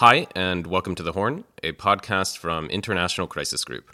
Hi, 0.00 0.28
and 0.34 0.66
welcome 0.66 0.94
to 0.94 1.02
The 1.02 1.12
Horn, 1.12 1.44
a 1.62 1.72
podcast 1.72 2.38
from 2.38 2.70
International 2.70 3.26
Crisis 3.26 3.66
Group. 3.66 3.90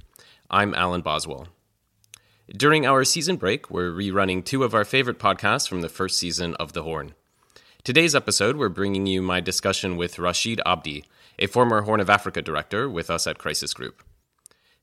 I'm 0.49 0.73
Alan 0.73 1.01
Boswell. 1.01 1.49
During 2.49 2.87
our 2.87 3.03
season 3.03 3.35
break, 3.35 3.73
we're 3.73 3.91
rerunning 3.91 4.45
two 4.45 4.63
of 4.63 4.73
our 4.73 4.85
favorite 4.85 5.19
podcasts 5.19 5.69
from 5.69 5.81
the 5.81 5.89
first 5.89 6.17
season 6.17 6.55
of 6.61 6.75
The 6.75 6.85
Horn. 6.85 7.17
Today's 7.83 8.15
episode, 8.15 8.57
we're 8.57 8.69
bringing 8.69 9.07
you 9.07 9.21
my 9.21 9.41
discussion 9.41 9.97
with 9.97 10.21
Rashid 10.21 10.61
Abdi, 10.65 11.03
a 11.41 11.49
former 11.49 11.81
Horn 11.81 11.99
of 11.99 12.09
Africa 12.09 12.41
director 12.41 12.89
with 12.89 13.11
us 13.11 13.27
at 13.27 13.39
Crisis 13.39 13.75
Group. 13.75 14.05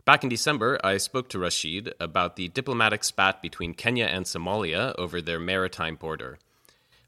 Back 0.04 0.26
in 0.26 0.30
December, 0.30 0.78
I 0.84 0.98
spoke 0.98 1.30
to 1.30 1.40
Rashid 1.40 1.94
about 2.02 2.36
the 2.36 2.50
diplomatic 2.50 3.06
spat 3.06 3.42
between 3.42 3.76
Kenya 3.76 4.08
and 4.08 4.26
Somalia 4.26 4.94
over 4.98 5.22
their 5.22 5.40
maritime 5.40 5.96
border. 5.96 6.38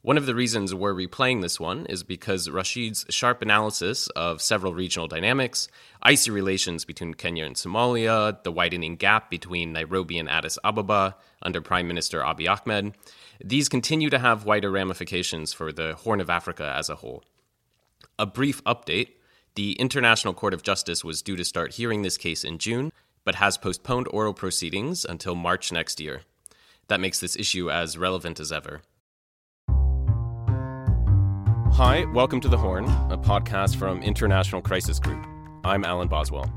One 0.05 0.19
of 0.19 0.27
the 0.27 0.35
reasons 0.35 0.71
we're 0.71 0.93
replaying 0.93 1.41
this 1.41 1.59
one 1.59 1.87
is 1.87 2.03
because 2.03 2.47
Rashid's 2.47 3.07
sharp 3.09 3.41
analysis 3.41 4.07
of 4.09 4.39
several 4.39 4.75
regional 4.75 5.07
dynamics, 5.07 5.67
icy 5.99 6.29
relations 6.29 6.85
between 6.85 7.15
Kenya 7.15 7.43
and 7.43 7.55
Somalia, 7.55 8.43
the 8.43 8.51
widening 8.51 8.97
gap 8.97 9.31
between 9.31 9.73
Nairobi 9.73 10.19
and 10.19 10.29
Addis 10.29 10.59
Ababa 10.63 11.15
under 11.41 11.59
Prime 11.59 11.87
Minister 11.87 12.21
Abiy 12.21 12.47
Ahmed, 12.47 12.93
these 13.43 13.67
continue 13.67 14.11
to 14.11 14.19
have 14.19 14.45
wider 14.45 14.69
ramifications 14.69 15.53
for 15.53 15.71
the 15.71 15.95
Horn 15.95 16.21
of 16.21 16.29
Africa 16.29 16.71
as 16.77 16.87
a 16.87 16.97
whole. 16.97 17.23
A 18.19 18.27
brief 18.27 18.63
update 18.63 19.07
the 19.55 19.71
International 19.71 20.35
Court 20.35 20.53
of 20.53 20.61
Justice 20.61 21.03
was 21.03 21.23
due 21.23 21.35
to 21.35 21.43
start 21.43 21.73
hearing 21.73 22.03
this 22.03 22.19
case 22.19 22.43
in 22.43 22.59
June, 22.59 22.91
but 23.23 23.33
has 23.33 23.57
postponed 23.57 24.07
oral 24.11 24.35
proceedings 24.35 25.03
until 25.03 25.33
March 25.33 25.71
next 25.71 25.99
year. 25.99 26.21
That 26.89 26.99
makes 26.99 27.19
this 27.19 27.35
issue 27.35 27.71
as 27.71 27.97
relevant 27.97 28.39
as 28.39 28.51
ever. 28.51 28.83
Hi, 31.75 32.05
welcome 32.05 32.39
to 32.39 32.47
The 32.47 32.57
Horn, 32.57 32.85
a 32.85 33.17
podcast 33.17 33.75
from 33.75 34.01
International 34.01 34.61
Crisis 34.61 34.97
Group. 34.97 35.27
I'm 35.65 35.83
Alan 35.83 36.07
Boswell. 36.07 36.49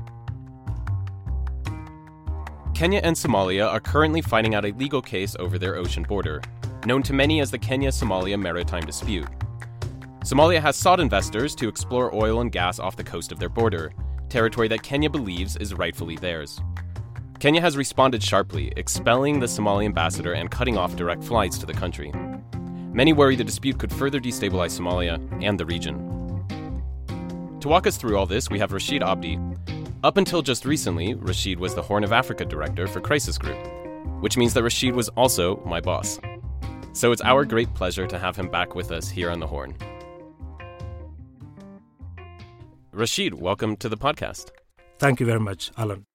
Kenya 2.73 3.01
and 3.03 3.17
Somalia 3.17 3.67
are 3.67 3.81
currently 3.81 4.21
fighting 4.21 4.55
out 4.55 4.63
a 4.63 4.71
legal 4.71 5.01
case 5.01 5.35
over 5.37 5.59
their 5.59 5.75
ocean 5.75 6.03
border, 6.03 6.41
known 6.85 7.03
to 7.03 7.11
many 7.11 7.41
as 7.41 7.51
the 7.51 7.57
Kenya 7.57 7.89
Somalia 7.89 8.39
Maritime 8.39 8.85
Dispute. 8.85 9.27
Somalia 10.21 10.61
has 10.61 10.77
sought 10.77 11.01
investors 11.01 11.53
to 11.55 11.67
explore 11.67 12.15
oil 12.15 12.39
and 12.39 12.49
gas 12.49 12.79
off 12.79 12.95
the 12.95 13.03
coast 13.03 13.33
of 13.33 13.39
their 13.39 13.49
border, 13.49 13.91
territory 14.29 14.69
that 14.69 14.83
Kenya 14.83 15.09
believes 15.09 15.57
is 15.57 15.73
rightfully 15.73 16.15
theirs. 16.15 16.61
Kenya 17.39 17.59
has 17.59 17.75
responded 17.75 18.23
sharply, 18.23 18.71
expelling 18.77 19.41
the 19.41 19.49
Somali 19.49 19.85
ambassador 19.85 20.31
and 20.31 20.49
cutting 20.49 20.77
off 20.77 20.95
direct 20.95 21.25
flights 21.25 21.57
to 21.57 21.65
the 21.65 21.73
country. 21.73 22.13
Many 22.91 23.13
worry 23.13 23.35
the 23.35 23.43
dispute 23.43 23.77
could 23.77 23.93
further 23.93 24.19
destabilize 24.19 24.79
Somalia 24.79 25.19
and 25.43 25.59
the 25.59 25.65
region. 25.65 25.97
To 27.59 27.67
walk 27.67 27.85
us 27.85 27.97
through 27.97 28.17
all 28.17 28.25
this, 28.25 28.49
we 28.49 28.57
have 28.57 28.73
Rashid 28.73 29.03
Abdi. 29.03 29.37
Up 30.03 30.17
until 30.17 30.41
just 30.41 30.65
recently, 30.65 31.13
Rashid 31.13 31.59
was 31.59 31.75
the 31.75 31.83
Horn 31.83 32.03
of 32.03 32.11
Africa 32.11 32.45
director 32.45 32.87
for 32.87 32.99
Crisis 32.99 33.37
Group, 33.37 33.59
which 34.21 34.37
means 34.37 34.55
that 34.55 34.63
Rashid 34.63 34.95
was 34.95 35.07
also 35.09 35.57
my 35.65 35.79
boss. 35.79 36.19
So 36.93 37.11
it's 37.11 37.21
our 37.21 37.45
great 37.45 37.71
pleasure 37.75 38.07
to 38.07 38.17
have 38.17 38.35
him 38.35 38.49
back 38.49 38.73
with 38.73 38.91
us 38.91 39.07
here 39.07 39.29
on 39.29 39.39
the 39.39 39.47
Horn. 39.47 39.75
Rashid, 42.91 43.35
welcome 43.35 43.75
to 43.77 43.87
the 43.87 43.97
podcast. 43.97 44.49
Thank 44.97 45.19
you 45.19 45.27
very 45.27 45.39
much, 45.39 45.71
Alan. 45.77 46.05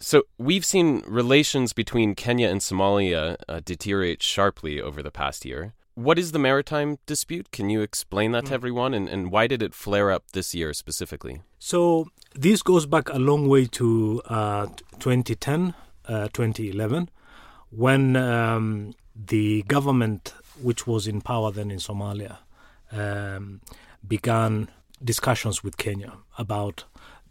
So 0.00 0.24
we've 0.38 0.64
seen 0.64 1.02
relations 1.06 1.72
between 1.72 2.14
Kenya 2.14 2.48
and 2.48 2.60
Somalia 2.60 3.36
uh, 3.48 3.60
deteriorate 3.64 4.22
sharply 4.22 4.80
over 4.80 5.02
the 5.02 5.10
past 5.10 5.44
year. 5.44 5.74
What 5.94 6.20
is 6.20 6.30
the 6.30 6.38
maritime 6.38 6.98
dispute? 7.06 7.50
Can 7.50 7.68
you 7.68 7.80
explain 7.80 8.30
that 8.30 8.46
to 8.46 8.54
everyone? 8.54 8.94
And, 8.94 9.08
and 9.08 9.32
why 9.32 9.48
did 9.48 9.60
it 9.60 9.74
flare 9.74 10.12
up 10.12 10.30
this 10.32 10.54
year 10.54 10.72
specifically? 10.72 11.42
So 11.58 12.06
this 12.32 12.62
goes 12.62 12.86
back 12.86 13.08
a 13.08 13.18
long 13.18 13.48
way 13.48 13.66
to 13.66 14.22
uh, 14.26 14.66
2010, 15.00 15.74
uh, 16.06 16.28
2011, 16.28 17.10
when 17.70 18.14
um, 18.14 18.94
the 19.16 19.62
government, 19.62 20.32
which 20.62 20.86
was 20.86 21.08
in 21.08 21.20
power 21.20 21.50
then 21.50 21.72
in 21.72 21.78
Somalia, 21.78 22.38
um, 22.92 23.60
began 24.06 24.70
discussions 25.02 25.64
with 25.64 25.76
Kenya 25.76 26.12
about 26.38 26.84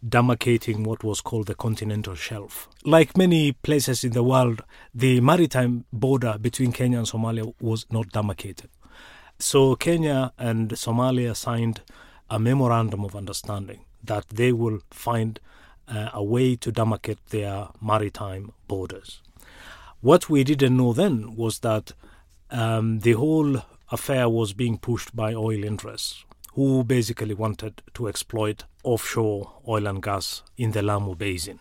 demarcating 0.05 0.85
what 0.85 1.03
was 1.03 1.21
called 1.21 1.47
the 1.47 1.55
continental 1.55 2.15
shelf. 2.15 2.67
Like 2.83 3.17
many 3.17 3.51
places 3.51 4.03
in 4.03 4.11
the 4.11 4.23
world, 4.23 4.63
the 4.93 5.21
maritime 5.21 5.85
border 5.91 6.37
between 6.39 6.71
Kenya 6.71 6.99
and 6.99 7.07
Somalia 7.07 7.53
was 7.59 7.85
not 7.91 8.09
demarcated. 8.09 8.69
So 9.39 9.75
Kenya 9.75 10.33
and 10.37 10.69
Somalia 10.71 11.35
signed 11.35 11.81
a 12.29 12.39
memorandum 12.39 13.03
of 13.05 13.15
understanding 13.15 13.85
that 14.03 14.27
they 14.29 14.51
will 14.51 14.79
find 14.91 15.39
uh, 15.87 16.09
a 16.13 16.23
way 16.23 16.55
to 16.55 16.71
demarcate 16.71 17.19
their 17.29 17.69
maritime 17.81 18.53
borders. 18.67 19.21
What 20.01 20.29
we 20.29 20.43
didn't 20.43 20.77
know 20.77 20.93
then 20.93 21.35
was 21.35 21.59
that 21.59 21.93
um, 22.51 22.99
the 22.99 23.13
whole 23.13 23.61
affair 23.91 24.29
was 24.29 24.53
being 24.53 24.77
pushed 24.77 25.15
by 25.15 25.33
oil 25.33 25.63
interests 25.63 26.23
who 26.57 26.83
basically 26.83 27.35
wanted 27.35 27.83
to 27.93 28.07
exploit 28.07 28.63
offshore 28.83 29.53
oil 29.67 29.85
and 29.85 30.01
gas 30.01 30.41
in 30.57 30.71
the 30.71 30.81
Lamu 30.81 31.13
Basin. 31.13 31.59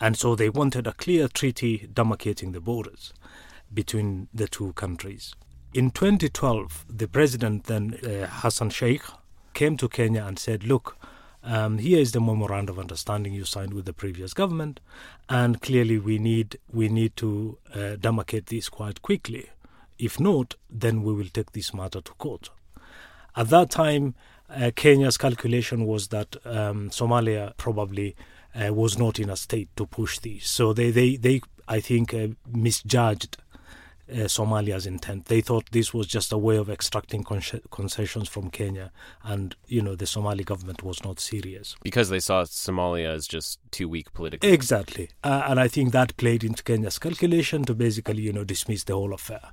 And 0.00 0.16
so 0.16 0.34
they 0.34 0.48
wanted 0.48 0.86
a 0.86 0.94
clear 0.94 1.28
treaty 1.28 1.86
demarcating 1.92 2.54
the 2.54 2.60
borders 2.62 3.12
between 3.74 4.28
the 4.32 4.48
two 4.48 4.72
countries. 4.72 5.34
In 5.74 5.90
2012, 5.90 6.86
the 6.88 7.06
president 7.06 7.64
then, 7.64 7.98
uh, 8.02 8.26
Hassan 8.26 8.70
Sheikh, 8.70 9.02
came 9.52 9.76
to 9.76 9.86
Kenya 9.86 10.24
and 10.24 10.38
said, 10.38 10.64
Look, 10.64 10.96
um, 11.42 11.76
here 11.76 11.98
is 11.98 12.12
the 12.12 12.20
memorandum 12.22 12.76
of 12.76 12.80
understanding 12.80 13.34
you 13.34 13.44
signed 13.44 13.74
with 13.74 13.84
the 13.84 13.92
previous 13.92 14.32
government, 14.32 14.80
and 15.28 15.60
clearly 15.60 15.98
we 15.98 16.18
need 16.18 16.58
we 16.72 16.88
need 16.88 17.16
to 17.18 17.58
uh, 17.74 17.96
demarcate 18.00 18.46
this 18.46 18.70
quite 18.70 19.02
quickly. 19.02 19.50
If 19.98 20.18
not, 20.18 20.54
then 20.70 21.02
we 21.02 21.12
will 21.12 21.28
take 21.28 21.52
this 21.52 21.74
matter 21.74 22.00
to 22.00 22.12
court. 22.14 22.48
At 23.36 23.48
that 23.50 23.70
time, 23.70 24.14
uh, 24.48 24.70
Kenya's 24.74 25.16
calculation 25.18 25.86
was 25.86 26.08
that 26.08 26.36
um, 26.44 26.90
Somalia 26.90 27.56
probably 27.56 28.16
uh, 28.54 28.72
was 28.72 28.98
not 28.98 29.18
in 29.18 29.28
a 29.28 29.36
state 29.36 29.68
to 29.76 29.86
push 29.86 30.18
these. 30.18 30.46
So 30.46 30.72
they, 30.72 30.90
they, 30.90 31.16
they 31.16 31.42
I 31.68 31.80
think, 31.80 32.14
uh, 32.14 32.28
misjudged 32.48 33.38
uh, 34.10 34.28
Somalia's 34.28 34.86
intent. 34.86 35.26
They 35.26 35.40
thought 35.40 35.70
this 35.72 35.92
was 35.92 36.06
just 36.06 36.32
a 36.32 36.38
way 36.38 36.56
of 36.56 36.70
extracting 36.70 37.24
con- 37.24 37.42
concessions 37.70 38.28
from 38.28 38.50
Kenya, 38.50 38.92
and 39.24 39.56
you 39.66 39.82
know 39.82 39.96
the 39.96 40.06
Somali 40.06 40.44
government 40.44 40.82
was 40.82 41.02
not 41.02 41.18
serious 41.18 41.74
because 41.82 42.08
they 42.08 42.20
saw 42.20 42.44
Somalia 42.44 43.08
as 43.08 43.26
just 43.26 43.58
too 43.72 43.88
weak 43.88 44.12
politically. 44.12 44.52
Exactly, 44.52 45.10
uh, 45.24 45.42
and 45.46 45.58
I 45.58 45.66
think 45.66 45.92
that 45.92 46.16
played 46.16 46.44
into 46.44 46.62
Kenya's 46.62 47.00
calculation 47.00 47.64
to 47.64 47.74
basically 47.74 48.22
you 48.22 48.32
know 48.32 48.44
dismiss 48.44 48.84
the 48.84 48.94
whole 48.94 49.12
affair. 49.12 49.50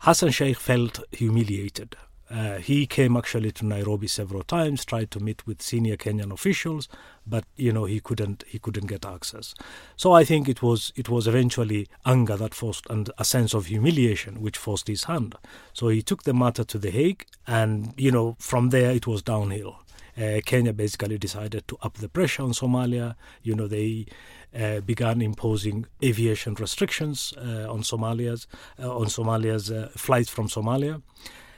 Hassan 0.00 0.30
Sheikh 0.30 0.58
felt 0.58 1.00
humiliated 1.12 1.94
uh, 2.30 2.58
he 2.58 2.86
came 2.86 3.16
actually 3.16 3.50
to 3.50 3.66
Nairobi 3.66 4.06
several 4.06 4.44
times, 4.44 4.84
tried 4.84 5.10
to 5.10 5.20
meet 5.20 5.46
with 5.46 5.60
senior 5.60 5.96
Kenyan 5.96 6.32
officials, 6.32 6.88
but 7.26 7.44
you 7.56 7.72
know 7.72 7.86
he 7.86 7.98
couldn't 7.98 8.44
he 8.46 8.58
couldn't 8.58 8.86
get 8.86 9.04
access. 9.04 9.52
So 9.96 10.12
I 10.12 10.24
think 10.24 10.48
it 10.48 10.62
was 10.62 10.92
it 10.94 11.08
was 11.08 11.26
eventually 11.26 11.88
anger 12.06 12.36
that 12.36 12.54
forced 12.54 12.86
and 12.88 13.10
a 13.18 13.24
sense 13.24 13.52
of 13.52 13.66
humiliation 13.66 14.40
which 14.40 14.56
forced 14.56 14.86
his 14.86 15.04
hand. 15.04 15.34
So 15.72 15.88
he 15.88 16.02
took 16.02 16.22
the 16.22 16.32
matter 16.32 16.62
to 16.62 16.78
the 16.78 16.90
Hague, 16.90 17.26
and 17.48 17.94
you 17.96 18.12
know 18.12 18.36
from 18.38 18.70
there 18.70 18.92
it 18.92 19.06
was 19.08 19.22
downhill. 19.22 19.80
Uh, 20.16 20.40
Kenya 20.44 20.72
basically 20.72 21.18
decided 21.18 21.66
to 21.66 21.78
up 21.82 21.94
the 21.94 22.08
pressure 22.08 22.44
on 22.44 22.52
Somalia. 22.52 23.16
You 23.42 23.54
know 23.56 23.66
they. 23.66 24.06
Uh, 24.52 24.80
began 24.80 25.22
imposing 25.22 25.86
aviation 26.02 26.54
restrictions 26.54 27.32
uh, 27.36 27.72
on 27.72 27.82
Somalia's 27.82 28.48
uh, 28.82 28.98
on 28.98 29.06
Somalia's 29.06 29.70
uh, 29.70 29.88
flights 29.94 30.28
from 30.28 30.48
Somalia 30.48 31.00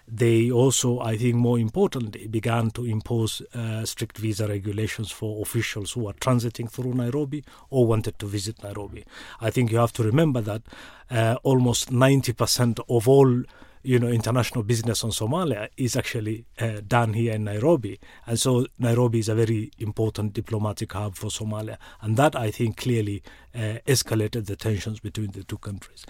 they 0.09 0.51
also, 0.51 1.01
I 1.01 1.17
think 1.17 1.37
more 1.37 1.59
importantly, 1.59 2.27
began 2.27 2.71
to 2.73 2.85
impose 2.85 3.43
uh, 3.55 3.85
strict 3.85 4.19
visa 4.19 4.47
regulations 4.47 5.11
for 5.11 5.43
officials 5.43 5.93
who 5.93 6.09
are 6.09 6.15
transiting 6.15 6.71
through 6.71 6.95
Nairobi 6.95 7.45
or 7.71 7.87
wanted 7.87 8.19
to 8.19 8.27
visit 8.27 8.63
Nairobi. 8.63 9.05
I 9.41 9.51
think 9.51 9.71
you 9.71 9.79
have 9.79 9.93
to 9.95 10.03
remember 10.03 10.41
that 10.41 10.63
uh, 11.11 11.37
almost 11.43 11.91
90% 11.91 12.81
of 12.89 13.09
all 13.09 13.43
you 13.83 13.99
know 13.99 14.09
international 14.09 14.63
business 14.63 15.03
on 15.03 15.11
Somalia 15.11 15.69
is 15.77 15.97
actually 15.97 16.45
uh, 16.61 16.81
done 16.87 17.15
here 17.15 17.33
in 17.35 17.45
Nairobi, 17.45 17.99
and 18.27 18.39
so 18.39 18.67
Nairobi 18.79 19.19
is 19.19 19.29
a 19.29 19.35
very 19.35 19.71
important 19.79 20.33
diplomatic 20.33 20.93
hub 20.93 21.17
for 21.17 21.29
Somalia, 21.29 21.79
and 22.01 22.17
that 22.17 22.37
I 22.37 22.51
think 22.51 22.77
clearly 22.77 23.23
uh, 23.55 23.79
escalated 23.87 24.47
the 24.47 24.57
tensions 24.57 25.01
between 25.01 25.33
the 25.33 25.45
two 25.45 25.59
countries. 25.59 26.07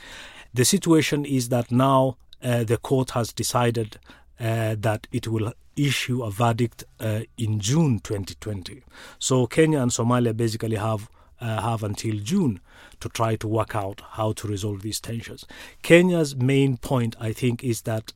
The 0.53 0.65
situation 0.65 1.25
is 1.25 1.49
that 1.49 1.73
now 1.73 2.19
the 2.43 2.79
court 2.83 3.11
has 3.11 3.33
decided 3.33 3.99
uh, 4.41 4.75
that 4.79 5.07
it 5.13 5.29
will 5.29 5.53
issue 5.77 6.23
a 6.23 6.31
verdict 6.31 6.85
uh, 7.01 7.21
in 7.39 7.61
June 7.61 7.99
2020. 8.01 8.83
So 9.19 9.47
Kenya 9.47 9.81
and 9.81 9.91
Somalia 9.91 10.37
basically 10.37 10.77
have 10.77 11.09
uh, 11.41 11.61
have 11.61 11.83
until 11.83 12.17
June 12.21 12.61
to 13.01 13.09
try 13.09 13.37
to 13.37 13.49
work 13.49 13.75
out 13.75 14.01
how 14.13 14.33
to 14.33 14.47
resolve 14.47 14.83
these 14.83 15.01
tensions. 15.01 15.45
Kenya's 15.83 16.37
main 16.37 16.77
point, 16.77 17.17
I 17.19 17.33
think, 17.33 17.65
is 17.65 17.83
that 17.83 18.13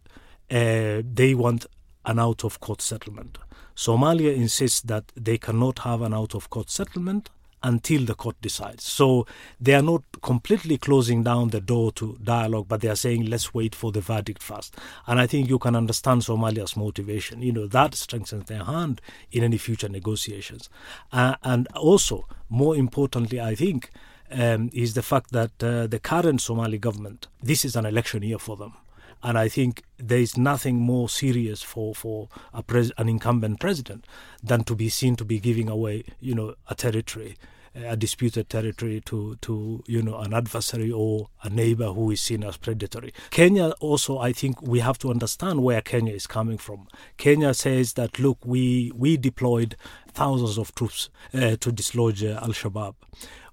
uh, 0.50 1.02
they 1.12 1.34
want 1.34 1.67
an 2.05 2.20
out 2.20 2.44
of 2.44 2.61
court 2.61 2.81
settlement. 2.81 3.38
Somalia 3.75 4.34
insists 4.34 4.81
that 4.82 5.11
they 5.17 5.38
cannot 5.38 5.81
have 5.81 6.02
an 6.02 6.14
out 6.14 6.34
of 6.34 6.50
court 6.50 6.70
settlement 6.70 7.31
until 7.62 8.05
the 8.05 8.14
court 8.14 8.37
decides. 8.41 8.85
So 8.85 9.26
they 9.61 9.75
are 9.75 9.82
not 9.82 10.03
completely 10.23 10.79
closing 10.79 11.23
down 11.23 11.49
the 11.49 11.61
door 11.61 11.93
to 11.93 12.19
dialogue, 12.23 12.67
but 12.69 12.81
they 12.81 12.88
are 12.88 12.97
saying, 12.97 13.26
let's 13.26 13.53
wait 13.55 13.75
for 13.75 13.93
the 13.93 14.00
verdict 14.00 14.43
first. 14.43 14.76
And 15.06 15.20
I 15.20 15.26
think 15.26 15.49
you 15.49 15.58
can 15.58 15.75
understand 15.75 16.23
Somalia's 16.23 16.76
motivation. 16.76 17.43
You 17.43 17.53
know, 17.53 17.67
that 17.67 17.94
strengthens 17.94 18.47
their 18.47 18.64
hand 18.64 19.00
in 19.32 19.43
any 19.43 19.58
future 19.58 19.88
negotiations. 19.88 20.69
Uh, 21.12 21.37
and 21.43 21.69
also, 21.69 22.26
more 22.49 22.76
importantly, 22.76 23.41
I 23.41 23.55
think, 23.55 23.91
um, 24.31 24.70
is 24.73 24.94
the 24.94 25.03
fact 25.03 25.32
that 25.32 25.62
uh, 25.62 25.87
the 25.87 25.99
current 25.99 26.41
Somali 26.41 26.79
government, 26.79 27.29
this 27.43 27.64
is 27.64 27.76
an 27.76 27.87
election 27.87 28.23
year 28.23 28.38
for 28.38 28.56
them. 28.56 28.75
And 29.22 29.38
I 29.38 29.48
think 29.48 29.82
there 29.98 30.18
is 30.18 30.36
nothing 30.36 30.76
more 30.76 31.08
serious 31.08 31.62
for, 31.62 31.94
for 31.94 32.28
pres- 32.66 32.92
an 32.98 33.08
incumbent 33.08 33.60
president 33.60 34.06
than 34.42 34.64
to 34.64 34.74
be 34.74 34.88
seen 34.88 35.16
to 35.16 35.24
be 35.24 35.40
giving 35.40 35.68
away, 35.68 36.04
you 36.20 36.34
know, 36.34 36.54
a 36.68 36.74
territory 36.74 37.36
a 37.84 37.96
disputed 37.96 38.48
territory 38.48 39.02
to, 39.04 39.36
to 39.42 39.82
you 39.86 40.02
know 40.02 40.16
an 40.18 40.32
adversary 40.32 40.90
or 40.90 41.28
a 41.42 41.50
neighbor 41.50 41.92
who 41.92 42.10
is 42.10 42.20
seen 42.20 42.42
as 42.44 42.56
predatory. 42.56 43.12
Kenya 43.30 43.70
also, 43.80 44.18
I 44.18 44.32
think 44.32 44.62
we 44.62 44.80
have 44.80 44.98
to 45.00 45.10
understand 45.10 45.62
where 45.62 45.80
Kenya 45.82 46.14
is 46.14 46.26
coming 46.26 46.58
from. 46.58 46.88
Kenya 47.16 47.54
says 47.54 47.94
that 47.94 48.19
look, 48.19 48.38
we 48.44 48.92
we 48.94 49.16
deployed 49.16 49.76
thousands 50.12 50.58
of 50.58 50.74
troops 50.74 51.10
uh, 51.34 51.56
to 51.56 51.72
dislodge 51.72 52.24
uh, 52.24 52.40
Al 52.42 52.50
Shabaab 52.50 52.94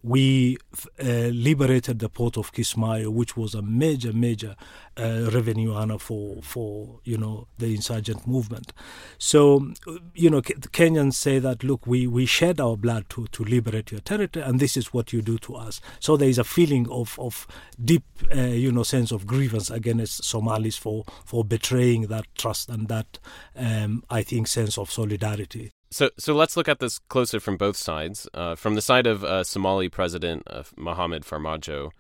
we 0.04 0.58
uh, 1.02 1.32
liberated 1.32 2.00
the 2.00 2.10
port 2.10 2.38
of 2.38 2.52
Kismayo, 2.52 3.08
which 3.08 3.38
was 3.38 3.56
a 3.56 3.62
major, 3.62 4.12
major 4.12 4.56
uh, 4.98 5.30
revenue 5.32 5.76
earner 5.76 5.98
for, 5.98 6.42
for 6.42 7.00
you 7.06 7.18
know 7.18 7.48
the 7.58 7.74
insurgent 7.74 8.28
movement. 8.28 8.74
So, 9.18 9.72
you 10.14 10.30
know, 10.30 10.42
the 10.42 10.68
Kenyans 10.68 11.14
say 11.14 11.40
that 11.40 11.64
look, 11.64 11.88
we, 11.88 12.06
we 12.06 12.26
shed 12.26 12.60
our 12.60 12.76
blood 12.76 13.06
to, 13.12 13.28
to 13.28 13.44
liberate 13.44 13.92
your 13.92 14.02
territory, 14.02 14.46
and 14.46 14.60
this 14.60 14.76
is 14.76 14.94
what 14.94 15.14
you 15.14 15.22
do 15.22 15.38
to 15.40 15.56
us. 15.56 15.80
So 16.02 16.18
there 16.18 16.30
is 16.30 16.38
a 16.38 16.44
feeling 16.44 16.90
of 16.90 17.18
of 17.18 17.48
deep, 17.84 18.04
uh, 18.36 18.42
you 18.42 18.72
know, 18.72 18.84
sense 18.84 19.12
of 19.12 19.26
grievance 19.26 19.70
against 19.70 20.26
Somalis 20.26 20.76
for 20.76 21.06
for 21.24 21.46
betraying 21.46 22.08
that 22.08 22.26
trust 22.36 22.70
and 22.70 22.90
that, 22.90 23.20
um, 23.56 24.04
I 24.10 24.22
think, 24.22 24.48
sense 24.48 24.78
of 24.78 24.92
solidarity. 24.92 25.72
So, 25.94 26.10
so 26.18 26.34
let's 26.34 26.58
look 26.58 26.68
at 26.68 26.80
this 26.80 26.98
closer 26.98 27.40
from 27.40 27.56
both 27.56 27.78
sides. 27.78 28.28
Uh, 28.34 28.56
from 28.56 28.74
the 28.74 28.82
side 28.82 29.06
of 29.06 29.24
uh, 29.24 29.44
Somali 29.44 29.90
President 29.90 30.42
uh, 30.48 30.64
Mohamed 30.76 31.24
Farmajo, 31.24 31.92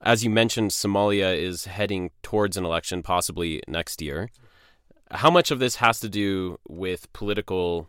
as 0.00 0.24
you 0.24 0.30
mentioned, 0.30 0.70
Somalia 0.70 1.36
is 1.36 1.66
heading 1.66 2.12
towards 2.22 2.56
an 2.56 2.64
election, 2.64 3.02
possibly 3.02 3.62
next 3.68 4.00
year. 4.00 4.30
How 5.10 5.30
much 5.30 5.50
of 5.50 5.58
this 5.58 5.76
has 5.76 6.00
to 6.00 6.08
do 6.08 6.58
with 6.66 7.12
political 7.12 7.88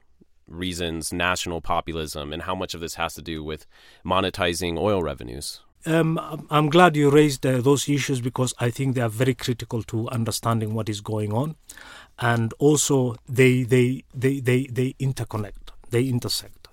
reasons, 0.50 1.14
national 1.14 1.62
populism, 1.62 2.34
and 2.34 2.42
how 2.42 2.54
much 2.54 2.74
of 2.74 2.82
this 2.82 2.96
has 2.96 3.14
to 3.14 3.22
do 3.22 3.42
with 3.42 3.66
monetizing 4.06 4.78
oil 4.78 5.02
revenues? 5.02 5.62
Um, 5.86 6.46
I'm 6.50 6.70
glad 6.70 6.98
you 6.98 7.10
raised 7.10 7.46
uh, 7.46 7.62
those 7.62 7.88
issues 7.88 8.20
because 8.20 8.54
I 8.60 8.70
think 8.70 8.96
they 8.96 9.02
are 9.02 9.08
very 9.10 9.34
critical 9.34 9.82
to 9.84 10.10
understanding 10.10 10.74
what 10.74 10.90
is 10.90 11.00
going 11.00 11.32
on 11.32 11.56
and 12.20 12.54
also 12.60 13.16
they 13.28 13.64
they 13.64 14.04
they 14.14 14.40
they, 14.40 14.68
they 14.68 14.94
interconnect, 15.00 15.72
they 15.90 16.06
intersect. 16.08 16.68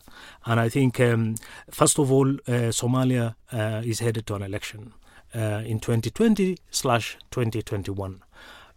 And 0.46 0.60
I 0.60 0.68
think 0.68 1.00
um, 1.00 1.36
first 1.70 1.98
of 1.98 2.12
all, 2.12 2.28
uh, 2.28 2.70
Somalia 2.70 3.34
uh, 3.52 3.82
is 3.84 4.00
headed 4.00 4.26
to 4.26 4.34
an 4.34 4.42
election 4.42 4.92
uh, 5.34 5.62
in 5.64 5.80
2020 5.80 6.58
slash 6.70 7.16
2021. 7.30 8.22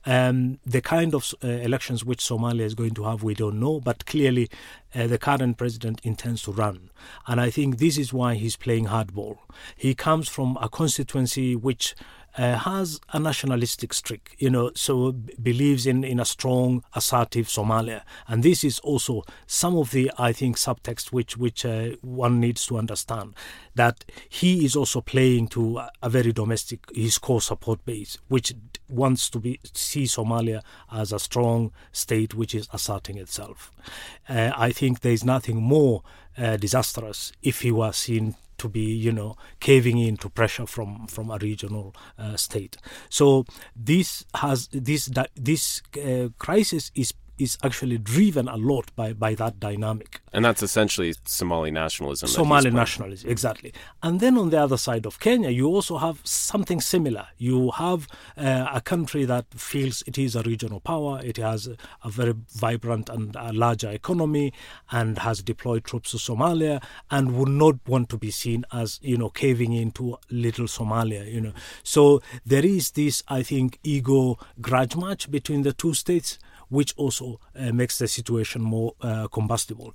Um, 0.06 0.60
the 0.66 0.80
kind 0.80 1.14
of 1.14 1.34
uh, 1.44 1.48
elections 1.48 2.06
which 2.06 2.20
Somalia 2.20 2.62
is 2.62 2.76
going 2.76 2.94
to 2.94 3.04
have, 3.04 3.24
we 3.24 3.34
don't 3.34 3.60
know, 3.60 3.82
but 3.82 4.06
clearly 4.06 4.50
uh, 4.96 5.06
the 5.06 5.18
current 5.18 5.58
president 5.58 6.00
intends 6.04 6.44
to 6.44 6.54
run. 6.54 6.90
And 7.28 7.42
I 7.42 7.50
think 7.50 7.78
this 7.78 7.98
is 7.98 8.14
why 8.14 8.36
he's 8.36 8.56
playing 8.56 8.86
hardball. 8.86 9.40
He 9.76 9.94
comes 9.94 10.30
from 10.30 10.58
a 10.62 10.70
constituency 10.70 11.58
which 11.58 11.94
uh, 12.38 12.58
has 12.58 13.00
a 13.14 13.20
nationalistic 13.20 13.94
streak, 13.94 14.36
you 14.38 14.50
know, 14.50 14.72
so 14.76 15.12
believes 15.12 15.88
in, 15.88 16.04
in 16.04 16.20
a 16.20 16.26
strong, 16.26 16.84
assertive 16.94 17.48
Somalia. 17.48 18.02
And 18.28 18.44
this 18.44 18.64
is 18.64 18.80
also 18.80 19.24
some 19.48 19.76
of 19.76 19.92
the, 19.92 20.12
I 20.18 20.34
think, 20.34 20.58
subtext 20.58 21.12
which, 21.12 21.38
which 21.38 21.66
uh, 21.66 21.92
one 22.02 22.40
needs 22.40 22.66
to 22.68 22.78
understand 22.78 23.36
that 23.76 24.06
he 24.30 24.66
is 24.66 24.76
also 24.76 25.02
playing 25.02 25.48
to 25.50 25.78
a, 25.78 25.92
a 26.04 26.10
very 26.10 26.32
domestic, 26.32 26.80
his 26.94 27.18
core 27.18 27.42
support 27.42 27.84
base, 27.86 28.18
which 28.28 28.54
wants 28.88 29.30
to 29.32 29.40
be 29.40 29.60
see 29.74 30.04
Somalia 30.04 30.62
as 30.92 31.12
a 31.12 31.20
strong 31.20 31.72
state 31.92 32.34
which 32.34 32.54
is 32.54 32.70
asserting 32.72 33.18
itself. 33.18 33.72
Uh, 34.30 34.52
I 34.56 34.72
think 34.72 35.02
there 35.02 35.12
is 35.12 35.24
nothing 35.24 35.58
more 35.58 36.04
uh, 36.38 36.58
disastrous 36.58 37.32
if 37.42 37.62
he 37.62 37.72
was 37.72 37.98
seen 37.98 38.36
to 38.58 38.70
be, 38.70 38.82
you 38.82 39.12
know, 39.12 39.36
caving 39.60 39.98
in 40.00 40.18
to 40.18 40.30
pressure 40.30 40.66
from 40.66 41.08
from 41.08 41.30
a 41.32 41.38
regional 41.38 41.96
uh, 42.18 42.36
state. 42.36 42.78
So 43.10 43.46
this 43.76 44.26
has 44.36 44.68
this 44.72 45.10
this 45.36 45.82
uh, 45.96 46.30
crisis 46.38 46.92
is 46.96 47.14
is 47.38 47.58
actually 47.64 47.98
driven 47.98 48.48
a 48.48 48.58
lot 48.58 48.96
by, 48.96 49.14
by 49.14 49.36
that 49.36 49.60
dynamic. 49.60 50.22
And 50.34 50.46
that's 50.46 50.62
essentially 50.62 51.14
Somali 51.26 51.72
nationalism. 51.72 52.28
Somali 52.28 52.70
nationalism, 52.70 53.30
exactly. 53.30 53.74
And 54.04 54.20
then 54.20 54.38
on 54.38 54.50
the 54.50 54.62
other 54.62 54.78
side 54.78 55.06
of 55.06 55.20
Kenya, 55.20 55.50
you 55.50 55.68
also 55.68 55.98
have 55.98 56.20
something 56.24 56.82
similar. 56.82 57.28
You 57.38 57.72
have 57.72 58.08
uh, 58.38 58.68
a 58.74 58.82
country 58.82 59.26
that 59.26 59.46
feels 59.56 60.04
it 60.06 60.18
is 60.18 60.36
a 60.36 60.44
regional 60.44 60.80
power, 60.80 61.22
it 61.24 61.38
has 61.38 61.68
a, 61.68 61.78
a 62.04 62.10
very 62.10 62.34
vibrant 62.56 63.10
and 63.10 63.36
a 63.36 63.54
larger 63.54 63.90
economy, 63.90 64.54
and 64.92 65.20
has 65.20 65.42
deployed 65.42 65.84
troops 65.84 66.12
to 66.12 66.18
Somalia, 66.18 66.84
and 67.10 67.38
would 67.38 67.50
not 67.50 67.76
want 67.88 68.10
to 68.10 68.18
be 68.18 68.32
seen 68.32 68.66
as, 68.72 69.00
you 69.02 69.18
know, 69.18 69.30
caving 69.30 69.74
into 69.74 70.18
little 70.30 70.66
Somalia, 70.66 71.32
you 71.32 71.42
know. 71.42 71.54
So 71.84 72.22
there 72.46 72.66
is 72.66 72.92
this, 72.92 73.24
I 73.28 73.44
think, 73.44 73.80
ego 73.84 74.38
grudge 74.62 74.96
match 74.96 75.30
between 75.32 75.64
the 75.64 75.74
two 75.74 75.94
states 75.94 76.40
which 76.70 76.94
also 76.98 77.40
uh, 77.56 77.72
makes 77.72 77.98
the 77.98 78.08
situation 78.08 78.62
more 78.62 78.94
uh, 79.02 79.28
combustible. 79.28 79.94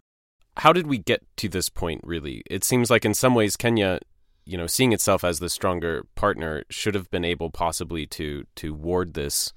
How 0.58 0.72
did 0.72 0.86
we 0.86 0.98
get 0.98 1.22
to 1.38 1.48
this 1.48 1.69
point, 1.69 2.02
really? 2.04 2.42
It 2.50 2.64
seems 2.64 2.90
like 2.90 3.04
in 3.04 3.14
some 3.14 3.34
ways 3.34 3.56
Kenya, 3.56 4.00
you 4.44 4.58
know, 4.58 4.66
seeing 4.66 4.92
itself 4.92 5.24
as 5.24 5.38
the 5.38 5.48
stronger 5.48 6.04
partner, 6.14 6.64
should 6.69 6.94
have 6.94 7.10
been 7.10 7.24
able 7.24 7.50
possibly 7.50 8.06
to 8.06 8.44
to 8.56 8.74
ward 8.74 9.14
this 9.14 9.52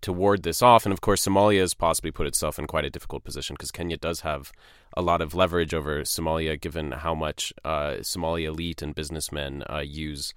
to 0.00 0.12
ward 0.12 0.42
this 0.42 0.62
off. 0.62 0.86
And 0.86 0.92
of 0.92 1.00
course, 1.00 1.24
Somalia 1.24 1.60
has 1.60 1.74
possibly 1.74 2.10
put 2.10 2.26
itself 2.26 2.58
in 2.58 2.66
quite 2.66 2.84
a 2.84 2.90
difficult 2.90 3.24
position 3.24 3.54
because 3.54 3.70
Kenya 3.70 3.96
does 3.96 4.20
have 4.20 4.52
a 4.96 5.02
lot 5.02 5.20
of 5.20 5.34
leverage 5.34 5.74
over 5.74 6.02
Somalia, 6.02 6.58
given 6.60 6.92
how 6.92 7.14
much 7.14 7.52
uh, 7.64 7.96
Somali 8.02 8.44
elite 8.44 8.80
and 8.80 8.94
businessmen 8.94 9.64
uh, 9.68 9.78
use 9.78 10.34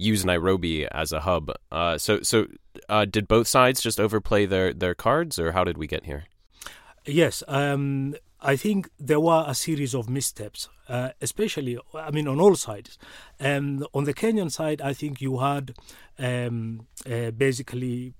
use 0.00 0.24
Nairobi 0.24 0.86
as 0.86 1.12
a 1.12 1.20
hub. 1.20 1.52
Uh, 1.70 1.98
so, 1.98 2.20
so 2.22 2.46
uh, 2.88 3.04
did 3.04 3.28
both 3.28 3.46
sides 3.46 3.80
just 3.80 4.00
overplay 4.00 4.46
their 4.46 4.72
their 4.72 4.94
cards, 4.94 5.38
or 5.38 5.52
how 5.52 5.64
did 5.64 5.78
we 5.78 5.86
get 5.86 6.04
here? 6.04 6.24
Yes, 7.06 7.42
um, 7.48 8.14
I 8.42 8.56
think 8.56 8.90
there 8.98 9.20
were 9.20 9.44
a 9.46 9.54
series 9.54 9.94
of 9.94 10.08
missteps, 10.08 10.68
uh, 10.88 11.10
especially, 11.20 11.78
I 11.94 12.10
mean, 12.10 12.28
on 12.28 12.40
all 12.40 12.54
sides. 12.54 12.98
Um, 13.38 13.86
on 13.94 14.04
the 14.04 14.14
Kenyan 14.14 14.50
side, 14.50 14.80
I 14.80 14.92
think 14.92 15.20
you 15.20 15.38
had 15.38 15.74
um, 16.18 16.86
uh, 17.10 17.30
basically 17.30 18.14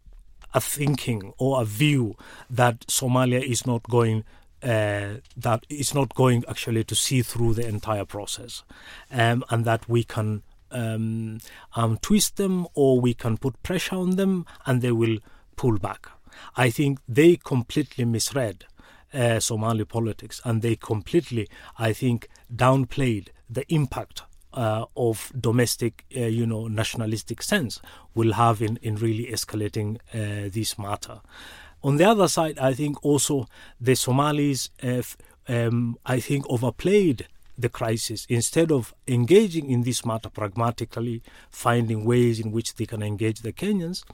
a 0.52 0.60
thinking 0.60 1.32
or 1.38 1.62
a 1.62 1.64
view 1.64 2.16
that 2.49 2.80
Somalia 2.87 3.42
is 3.42 3.66
not 3.66 3.82
going 3.84 4.25
uh, 4.62 5.14
that 5.37 5.64
it's 5.70 5.94
not 5.94 6.14
going 6.14 6.44
actually 6.46 6.84
to 6.84 6.94
see 6.94 7.22
through 7.22 7.54
the 7.54 7.66
entire 7.66 8.04
process, 8.04 8.62
um, 9.10 9.42
and 9.49 9.64
that 9.64 9.88
we 9.88 10.04
can 10.04 10.42
um, 10.70 11.38
um, 11.74 11.98
twist 11.98 12.36
them 12.36 12.66
or 12.74 13.00
we 13.00 13.14
can 13.14 13.36
put 13.36 13.62
pressure 13.62 13.96
on 13.96 14.16
them 14.16 14.46
and 14.66 14.82
they 14.82 14.92
will 14.92 15.18
pull 15.56 15.78
back. 15.78 16.08
I 16.56 16.70
think 16.70 17.00
they 17.08 17.36
completely 17.36 18.04
misread 18.04 18.64
uh, 19.12 19.40
Somali 19.40 19.84
politics 19.84 20.40
and 20.44 20.62
they 20.62 20.76
completely, 20.76 21.48
I 21.78 21.92
think, 21.92 22.28
downplayed 22.54 23.28
the 23.48 23.70
impact 23.72 24.22
uh, 24.52 24.84
of 24.96 25.32
domestic, 25.38 26.04
uh, 26.16 26.20
you 26.20 26.46
know, 26.46 26.68
nationalistic 26.68 27.42
sense 27.42 27.80
will 28.14 28.32
have 28.32 28.62
in, 28.62 28.78
in 28.82 28.96
really 28.96 29.26
escalating 29.26 29.96
uh, 30.14 30.48
this 30.52 30.78
matter. 30.78 31.20
On 31.82 31.96
the 31.96 32.04
other 32.04 32.28
side, 32.28 32.58
I 32.58 32.74
think 32.74 33.04
also 33.04 33.46
the 33.80 33.94
Somalis, 33.94 34.70
um, 35.48 35.96
I 36.04 36.20
think, 36.20 36.44
overplayed 36.48 37.26
the 37.61 37.69
crisis, 37.69 38.26
instead 38.29 38.71
of 38.73 38.95
engaging 39.07 39.71
in 39.71 39.83
this 39.83 40.05
matter 40.05 40.29
pragmatically, 40.29 41.23
finding 41.50 42.05
ways 42.05 42.40
in 42.40 42.52
which 42.52 42.75
they 42.75 42.87
can 42.87 43.02
engage 43.02 43.40
the 43.40 43.52
Kenyans, 43.52 44.05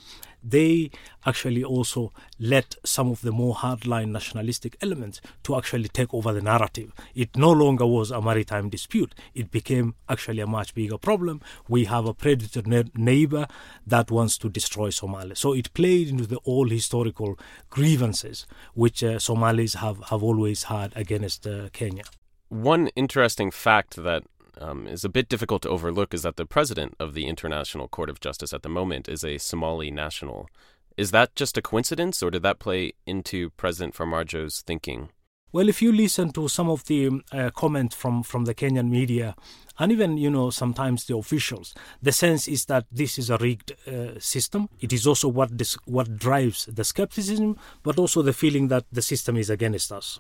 they 0.49 0.91
actually 1.25 1.65
also 1.65 2.13
let 2.39 2.77
some 2.85 3.11
of 3.11 3.21
the 3.23 3.33
more 3.33 3.55
hardline 3.57 4.09
nationalistic 4.09 4.77
elements 4.81 5.21
to 5.43 5.57
actually 5.57 5.89
take 5.89 6.15
over 6.15 6.33
the 6.33 6.41
narrative. 6.41 6.93
It 7.15 7.37
no 7.37 7.51
longer 7.51 7.87
was 7.87 8.11
a 8.11 8.23
maritime 8.23 8.69
dispute. 8.69 9.15
It 9.35 9.51
became 9.51 9.95
actually 10.09 10.41
a 10.41 10.47
much 10.47 10.75
bigger 10.75 10.99
problem. 10.99 11.41
We 11.69 11.87
have 11.87 12.07
a 12.07 12.15
predator 12.15 12.63
ne- 12.65 12.93
neighbor 12.95 13.49
that 13.87 14.11
wants 14.11 14.39
to 14.39 14.49
destroy 14.49 14.91
Somalia. 14.91 15.37
So 15.37 15.53
it 15.53 15.75
played 15.75 16.09
into 16.09 16.27
the 16.27 16.41
old 16.45 16.71
historical 16.71 17.39
grievances 17.71 18.47
which 18.75 19.03
uh, 19.03 19.19
Somalis 19.19 19.75
have, 19.75 19.99
have 20.11 20.23
always 20.23 20.65
had 20.65 20.93
against 20.97 21.47
uh, 21.47 21.71
Kenya. 21.73 22.05
One 22.49 22.89
interesting 22.95 23.51
fact 23.51 23.97
that 23.97 24.23
um, 24.61 24.87
is 24.87 25.05
a 25.05 25.09
bit 25.09 25.29
difficult 25.29 25.63
to 25.63 25.69
overlook 25.69 26.15
is 26.15 26.23
that 26.23 26.37
the 26.37 26.47
president 26.47 26.95
of 26.99 27.15
the 27.15 27.27
International 27.27 27.89
Court 27.89 28.09
of 28.09 28.21
Justice 28.21 28.53
at 28.53 28.63
the 28.63 28.69
moment 28.69 29.09
is 29.09 29.25
a 29.25 29.39
Somali 29.39 29.91
national. 29.91 30.49
Is 30.97 31.11
that 31.11 31.35
just 31.35 31.59
a 31.59 31.63
coincidence, 31.63 32.23
or 32.23 32.31
did 32.31 32.43
that 32.43 32.59
play 32.59 32.93
into 33.07 33.51
President 33.51 33.95
Farmajo's 33.95 34.63
thinking? 34.63 35.11
Well, 35.53 35.69
if 35.69 35.83
you 35.83 35.93
listen 35.93 36.33
to 36.33 36.49
some 36.49 36.69
of 36.71 36.85
the 36.85 37.23
uh, 37.33 37.51
comments 37.51 37.95
from, 37.95 38.23
from 38.23 38.45
the 38.45 38.55
Kenyan 38.55 38.89
media, 38.89 39.35
and 39.79 39.93
even 39.93 40.17
you 40.17 40.31
know 40.31 40.51
sometimes 40.51 41.05
the 41.05 41.17
officials 41.17 41.75
the 42.03 42.13
sense 42.13 42.49
is 42.49 42.67
that 42.67 42.85
this 42.91 43.19
is 43.19 43.31
a 43.31 43.37
rigged 43.39 43.73
uh, 43.87 44.19
system. 44.19 44.69
It 44.81 44.93
is 44.93 45.07
also 45.07 45.29
what 45.29 45.51
what 45.85 46.17
drives 46.17 46.67
the 46.67 46.85
skepticism 46.85 47.59
but 47.83 47.99
also 47.99 48.23
the 48.23 48.33
feeling 48.33 48.69
that 48.69 48.85
the 48.93 49.03
system 49.03 49.37
is 49.37 49.51
against 49.51 49.93
us. 49.93 50.19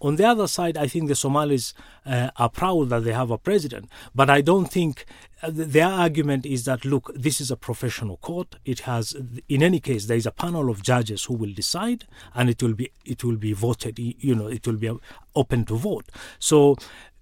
On 0.00 0.16
the 0.16 0.24
other 0.24 0.46
side 0.46 0.76
i 0.76 0.86
think 0.86 1.08
the 1.08 1.14
somalis 1.14 1.74
uh, 2.06 2.30
are 2.36 2.48
proud 2.48 2.88
that 2.90 3.04
they 3.04 3.12
have 3.12 3.30
a 3.30 3.38
president 3.38 3.88
but 4.14 4.30
i 4.30 4.40
don't 4.40 4.70
think 4.70 5.04
uh, 5.42 5.50
their 5.52 5.86
argument 5.86 6.44
is 6.44 6.64
that 6.64 6.84
look 6.84 7.12
this 7.14 7.40
is 7.40 7.50
a 7.50 7.56
professional 7.56 8.16
court. 8.16 8.56
It 8.64 8.80
has 8.80 9.16
in 9.48 9.62
any 9.62 9.78
case 9.78 10.06
there 10.06 10.16
is 10.16 10.26
a 10.26 10.32
panel 10.32 10.68
of 10.68 10.82
judges 10.82 11.24
who 11.24 11.34
will 11.34 11.52
decide 11.52 12.06
and 12.34 12.50
it 12.50 12.60
will 12.62 12.74
be 12.74 12.90
it 13.04 13.22
will 13.22 13.36
be 13.36 13.52
voted 13.52 13.98
you 13.98 14.34
know 14.34 14.48
it 14.48 14.66
will 14.66 14.76
be 14.76 14.90
open 15.36 15.64
to 15.66 15.76
vote. 15.76 16.06
So 16.40 16.76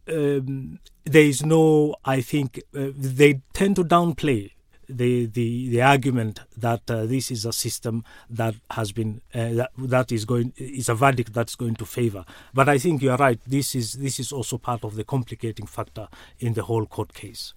um, 0.08 0.78
there 1.04 1.22
is 1.22 1.44
no, 1.44 1.96
I 2.04 2.20
think, 2.20 2.62
uh, 2.76 2.88
they 2.94 3.42
tend 3.52 3.76
to 3.76 3.84
downplay 3.84 4.52
the 4.88 5.26
the 5.26 5.68
the 5.68 5.82
argument 5.82 6.40
that 6.56 6.88
uh, 6.90 7.06
this 7.06 7.30
is 7.30 7.44
a 7.44 7.52
system 7.52 8.04
that 8.30 8.54
has 8.70 8.92
been 8.92 9.20
uh, 9.34 9.52
that 9.52 9.70
that 9.76 10.12
is 10.12 10.24
going 10.24 10.52
is 10.56 10.88
a 10.88 10.94
verdict 10.94 11.32
that's 11.32 11.54
going 11.56 11.74
to 11.76 11.84
favor. 11.84 12.24
But 12.54 12.68
I 12.68 12.78
think 12.78 13.02
you 13.02 13.10
are 13.10 13.16
right. 13.16 13.40
This 13.46 13.74
is 13.74 13.94
this 13.94 14.20
is 14.20 14.32
also 14.32 14.58
part 14.58 14.84
of 14.84 14.94
the 14.94 15.04
complicating 15.04 15.66
factor 15.66 16.08
in 16.38 16.54
the 16.54 16.62
whole 16.62 16.86
court 16.86 17.14
case. 17.14 17.54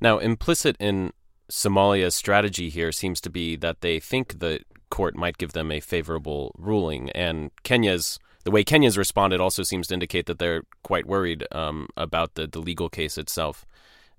Now, 0.00 0.18
implicit 0.18 0.76
in 0.78 1.12
Somalia's 1.50 2.14
strategy 2.14 2.68
here 2.68 2.92
seems 2.92 3.20
to 3.22 3.30
be 3.30 3.56
that 3.56 3.80
they 3.80 4.00
think 4.00 4.38
the 4.38 4.60
court 4.90 5.16
might 5.16 5.38
give 5.38 5.52
them 5.52 5.70
a 5.70 5.80
favorable 5.80 6.54
ruling, 6.56 7.10
and 7.10 7.50
Kenya's 7.62 8.18
the 8.48 8.52
way 8.52 8.64
Kenya's 8.64 8.96
responded 8.96 9.42
also 9.42 9.62
seems 9.62 9.88
to 9.88 9.94
indicate 9.94 10.24
that 10.24 10.38
they're 10.38 10.62
quite 10.82 11.04
worried 11.04 11.44
um, 11.52 11.86
about 11.98 12.32
the, 12.32 12.46
the 12.46 12.60
legal 12.60 12.88
case 12.88 13.18
itself. 13.18 13.66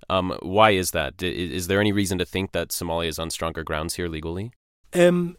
Um, 0.08 0.38
why 0.44 0.70
is 0.70 0.92
that? 0.92 1.24
Is 1.24 1.66
there 1.66 1.80
any 1.80 1.92
reason 1.92 2.20
to 2.20 2.26
think 2.26 2.52
that 2.52 2.70
Somalia 2.70 3.08
is 3.08 3.18
on 3.18 3.32
stronger 3.32 3.64
grounds 3.64 3.96
here 3.96 4.08
legally? 4.08 4.52
Um, 4.94 5.36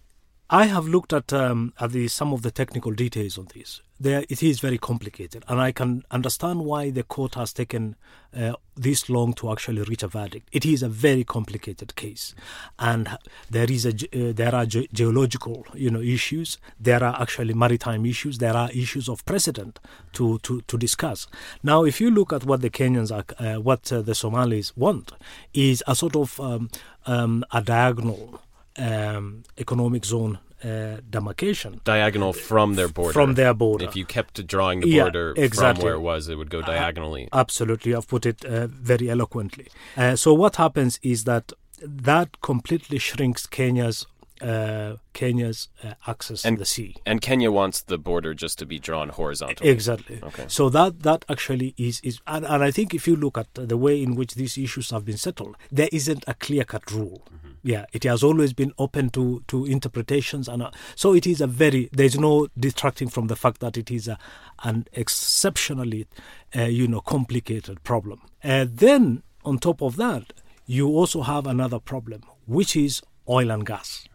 I 0.52 0.66
have 0.66 0.88
looked 0.88 1.12
at 1.12 1.32
um, 1.32 1.72
at 1.78 1.92
the, 1.92 2.08
some 2.08 2.32
of 2.32 2.42
the 2.42 2.50
technical 2.50 2.90
details 2.90 3.38
on 3.38 3.46
this. 3.54 3.82
There, 4.00 4.24
it 4.28 4.42
is 4.42 4.58
very 4.58 4.78
complicated, 4.78 5.44
and 5.46 5.60
I 5.60 5.70
can 5.70 6.02
understand 6.10 6.64
why 6.64 6.90
the 6.90 7.04
court 7.04 7.36
has 7.36 7.52
taken 7.52 7.94
uh, 8.36 8.54
this 8.74 9.08
long 9.08 9.32
to 9.34 9.52
actually 9.52 9.82
reach 9.82 10.02
a 10.02 10.08
verdict. 10.08 10.48
It 10.50 10.66
is 10.66 10.82
a 10.82 10.88
very 10.88 11.22
complicated 11.22 11.94
case, 11.94 12.34
and 12.80 13.16
there 13.48 13.70
is 13.70 13.86
a 13.86 13.90
uh, 13.90 14.32
there 14.32 14.52
are 14.52 14.66
ge- 14.66 14.90
geological 14.92 15.64
you 15.74 15.88
know 15.88 16.00
issues. 16.00 16.58
There 16.80 17.04
are 17.04 17.22
actually 17.22 17.54
maritime 17.54 18.04
issues. 18.04 18.38
There 18.38 18.56
are 18.56 18.72
issues 18.72 19.08
of 19.08 19.24
precedent 19.26 19.78
to 20.14 20.38
to, 20.40 20.62
to 20.62 20.76
discuss. 20.76 21.28
Now, 21.62 21.84
if 21.84 22.00
you 22.00 22.10
look 22.10 22.32
at 22.32 22.44
what 22.44 22.60
the 22.60 22.70
Kenyans 22.70 23.12
are, 23.12 23.24
uh, 23.38 23.60
what 23.60 23.92
uh, 23.92 24.02
the 24.02 24.16
Somalis 24.16 24.76
want, 24.76 25.12
is 25.54 25.84
a 25.86 25.94
sort 25.94 26.16
of 26.16 26.40
um, 26.40 26.70
um, 27.06 27.44
a 27.52 27.62
diagonal 27.62 28.40
um, 28.78 29.42
economic 29.58 30.04
zone 30.04 30.38
uh, 30.64 30.98
demarcation. 31.08 31.80
Diagonal 31.84 32.32
from 32.32 32.74
their 32.74 32.88
border. 32.88 33.12
From 33.12 33.34
their 33.34 33.54
border. 33.54 33.84
If 33.84 33.96
you 33.96 34.04
kept 34.04 34.46
drawing 34.46 34.80
the 34.80 34.98
border 34.98 35.34
yeah, 35.36 35.44
exactly. 35.44 35.80
from 35.80 35.86
where 35.86 35.94
it 35.94 36.00
was, 36.00 36.28
it 36.28 36.36
would 36.36 36.50
go 36.50 36.60
uh, 36.60 36.66
diagonally. 36.66 37.28
Uh, 37.32 37.38
absolutely. 37.38 37.94
I've 37.94 38.08
put 38.08 38.26
it 38.26 38.44
uh, 38.44 38.66
very 38.66 39.10
eloquently. 39.10 39.68
Uh, 39.96 40.16
so, 40.16 40.34
what 40.34 40.56
happens 40.56 40.98
is 41.02 41.24
that 41.24 41.52
that 41.82 42.40
completely 42.42 42.98
shrinks 42.98 43.46
Kenya's 43.46 44.06
uh, 44.40 44.96
Kenya's 45.12 45.68
uh, 45.84 45.94
access 46.06 46.44
and, 46.44 46.56
to 46.56 46.60
the 46.60 46.66
sea. 46.66 46.96
And 47.04 47.20
Kenya 47.20 47.50
wants 47.50 47.82
the 47.82 47.98
border 47.98 48.34
just 48.34 48.58
to 48.60 48.66
be 48.66 48.78
drawn 48.78 49.10
horizontally. 49.10 49.70
Exactly. 49.70 50.20
Okay. 50.22 50.44
So 50.48 50.68
that 50.70 51.02
that 51.02 51.24
actually 51.28 51.74
is 51.76 52.00
is 52.02 52.20
and, 52.26 52.44
and 52.44 52.62
I 52.62 52.70
think 52.70 52.94
if 52.94 53.06
you 53.06 53.16
look 53.16 53.38
at 53.38 53.48
the 53.54 53.76
way 53.76 54.02
in 54.02 54.14
which 54.14 54.34
these 54.34 54.56
issues 54.56 54.90
have 54.90 55.04
been 55.04 55.18
settled, 55.18 55.56
there 55.70 55.88
isn't 55.92 56.24
a 56.26 56.34
clear 56.34 56.64
cut 56.64 56.90
rule. 56.90 57.22
Mm-hmm. 57.26 57.48
Yeah, 57.62 57.84
it 57.92 58.04
has 58.04 58.22
always 58.22 58.54
been 58.54 58.72
open 58.78 59.10
to 59.10 59.44
to 59.48 59.66
interpretations, 59.66 60.48
and 60.48 60.62
uh, 60.62 60.70
so 60.94 61.14
it 61.14 61.26
is 61.26 61.40
a 61.40 61.46
very. 61.46 61.90
There 61.92 62.06
is 62.06 62.18
no 62.18 62.48
detracting 62.58 63.08
from 63.08 63.26
the 63.26 63.36
fact 63.36 63.60
that 63.60 63.76
it 63.76 63.90
is 63.90 64.08
a, 64.08 64.18
an 64.62 64.86
exceptionally, 64.92 66.06
uh, 66.56 66.62
you 66.62 66.88
know, 66.88 67.00
complicated 67.02 67.84
problem. 67.84 68.22
Uh, 68.42 68.64
then 68.66 69.22
on 69.44 69.58
top 69.58 69.82
of 69.82 69.96
that, 69.96 70.32
you 70.64 70.88
also 70.88 71.22
have 71.22 71.46
another 71.46 71.78
problem, 71.78 72.22
which 72.46 72.76
is 72.76 73.02
oil 73.28 73.50
and 73.50 73.66
gas. 73.66 74.06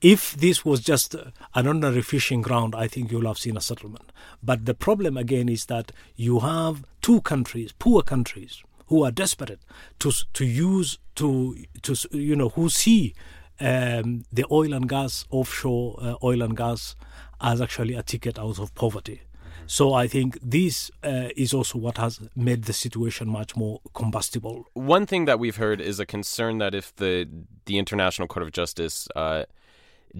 If 0.00 0.36
this 0.36 0.64
was 0.64 0.80
just 0.80 1.14
an 1.14 1.66
ordinary 1.66 2.02
fishing 2.02 2.40
ground, 2.40 2.74
I 2.74 2.86
think 2.86 3.10
you'll 3.10 3.26
have 3.26 3.38
seen 3.38 3.56
a 3.56 3.60
settlement. 3.60 4.12
But 4.42 4.64
the 4.64 4.74
problem 4.74 5.16
again 5.16 5.48
is 5.48 5.66
that 5.66 5.90
you 6.14 6.40
have 6.40 6.84
two 7.02 7.20
countries, 7.22 7.72
poor 7.78 8.02
countries, 8.02 8.62
who 8.86 9.04
are 9.04 9.10
desperate 9.10 9.60
to 9.98 10.12
to 10.32 10.44
use 10.44 10.98
to 11.16 11.56
to 11.82 11.94
you 12.12 12.36
know 12.36 12.50
who 12.50 12.68
see 12.68 13.14
um, 13.60 14.24
the 14.32 14.44
oil 14.50 14.72
and 14.72 14.88
gas 14.88 15.24
offshore 15.30 15.98
uh, 16.00 16.14
oil 16.22 16.42
and 16.42 16.56
gas 16.56 16.94
as 17.40 17.60
actually 17.60 17.94
a 17.94 18.02
ticket 18.02 18.38
out 18.38 18.58
of 18.58 18.74
poverty. 18.74 19.22
So 19.66 19.92
I 19.92 20.06
think 20.06 20.38
this 20.40 20.90
uh, 21.04 21.28
is 21.36 21.52
also 21.52 21.78
what 21.78 21.98
has 21.98 22.20
made 22.34 22.64
the 22.64 22.72
situation 22.72 23.28
much 23.28 23.54
more 23.54 23.82
combustible. 23.94 24.64
One 24.72 25.04
thing 25.04 25.26
that 25.26 25.38
we've 25.38 25.56
heard 25.56 25.82
is 25.82 26.00
a 26.00 26.06
concern 26.06 26.56
that 26.58 26.74
if 26.74 26.96
the 26.96 27.28
the 27.66 27.78
International 27.78 28.26
Court 28.26 28.44
of 28.44 28.52
Justice 28.52 29.08
uh, 29.14 29.44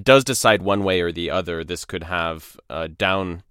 does 0.00 0.24
decide 0.24 0.62
one 0.62 0.84
way 0.84 1.00
or 1.00 1.12
the 1.12 1.30
other, 1.30 1.64
this 1.64 1.84
could 1.84 2.04
have 2.04 2.58
uh, 2.68 2.88
down 2.96 3.42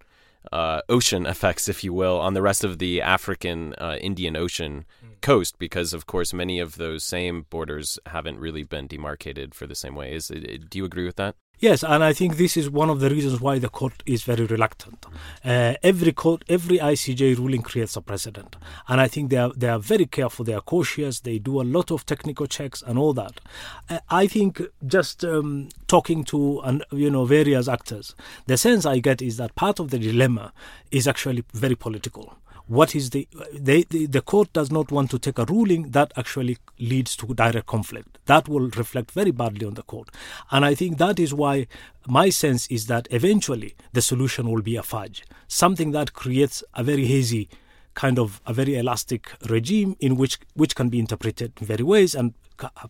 uh, 0.52 0.82
ocean 0.88 1.26
effects, 1.26 1.68
if 1.68 1.84
you 1.84 1.94
will, 1.94 2.20
on 2.20 2.34
the 2.34 2.42
rest 2.42 2.64
of 2.64 2.78
the 2.80 3.02
African 3.02 3.74
uh, 3.76 3.98
Indian 4.00 4.36
Ocean 4.36 4.86
mm. 5.04 5.22
coast, 5.22 5.60
because 5.60 5.94
of 5.94 6.06
course 6.06 6.34
many 6.34 6.60
of 6.60 6.78
those 6.78 7.04
same 7.04 7.46
borders 7.50 8.00
haven't 8.06 8.40
really 8.40 8.64
been 8.64 8.88
demarcated 8.88 9.54
for 9.54 9.68
the 9.68 9.76
same 9.76 9.96
way. 9.96 10.14
Is 10.14 10.32
it, 10.32 10.70
do 10.70 10.78
you 10.78 10.86
agree 10.86 11.06
with 11.06 11.18
that? 11.18 11.36
Yes, 11.60 11.84
and 11.84 12.04
I 12.04 12.14
think 12.14 12.38
this 12.38 12.56
is 12.56 12.70
one 12.70 12.92
of 12.92 13.00
the 13.00 13.10
reasons 13.10 13.42
why 13.42 13.58
the 13.58 13.68
court 13.70 14.04
is 14.06 14.22
very 14.22 14.46
reluctant. 14.46 15.08
Uh, 15.44 15.74
every 15.82 16.12
court, 16.12 16.44
every 16.48 16.78
ICJ 16.78 17.36
ruling 17.36 17.64
creates 17.64 17.96
a 17.96 18.02
precedent, 18.02 18.56
and 18.88 19.02
I 19.02 19.08
think 19.08 19.32
they 19.32 19.38
are 19.38 19.52
they 19.54 19.68
are 19.68 19.80
very 19.80 20.06
careful. 20.06 20.46
They 20.46 20.54
are 20.54 20.62
cautious. 20.62 21.22
They 21.22 21.40
do 21.40 21.60
a 21.60 21.64
lot 21.64 21.90
of 21.90 22.06
technical 22.06 22.46
checks 22.46 22.84
and 22.86 23.00
all 23.00 23.12
that. 23.14 23.42
Uh, 23.90 24.00
I 24.08 24.28
think 24.28 24.62
just 24.86 25.26
um, 25.26 25.70
talking 25.88 26.24
to 26.26 26.60
and 26.60 26.84
you 26.92 27.10
know 27.10 27.26
various 27.26 27.68
actors, 27.68 28.14
the 28.46 28.56
sense 28.56 28.86
I 28.86 29.00
get 29.00 29.24
is 29.24 29.38
that 29.38 29.56
part 29.56 29.80
of 29.80 29.90
the 29.90 29.98
dilemma 29.98 30.54
is 30.92 31.08
actually 31.08 31.44
very 31.54 31.76
political 31.76 32.38
what 32.68 32.96
is 32.96 33.12
the 33.12 33.28
they, 33.54 33.84
the 33.84 34.06
the 34.08 34.22
court 34.22 34.52
does 34.54 34.72
not 34.72 34.92
want 34.92 35.10
to 35.12 35.20
take 35.20 35.40
a 35.40 35.46
ruling 35.46 35.92
that 35.92 36.12
actually 36.18 36.58
leads 36.80 37.16
to 37.18 37.34
direct 37.34 37.66
conflict. 37.68 38.18
That 38.26 38.48
will 38.50 38.70
reflect 38.70 39.12
very 39.12 39.32
badly 39.32 39.66
on 39.66 39.76
the 39.76 39.84
court. 39.84 40.10
And 40.52 40.66
i 40.66 40.74
think 40.76 40.98
that 40.98 41.20
is 41.20 41.34
why 41.34 41.68
my 42.08 42.30
sense 42.30 42.68
is 42.68 42.88
that 42.88 43.08
eventually 43.12 43.76
the 43.94 44.02
solution 44.02 44.50
will 44.50 44.62
be 44.62 44.76
a 44.76 44.84
fudge 44.84 45.24
something 45.48 45.92
that 45.92 46.14
creates 46.14 46.64
a 46.74 46.84
very 46.84 47.06
hazy 47.06 47.50
kind 47.94 48.20
of 48.20 48.42
a 48.46 48.54
very 48.54 48.76
elastic 48.76 49.32
regime 49.50 49.96
in 50.00 50.16
which 50.16 50.40
which 50.54 50.76
can 50.76 50.90
be 50.90 51.00
interpreted 51.00 51.52
in 51.60 51.66
very 51.68 51.84
ways 51.84 52.16
and 52.16 52.34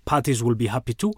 parties 0.05 0.43
will 0.43 0.55
be 0.55 0.67
happy 0.67 0.93
to 0.93 1.13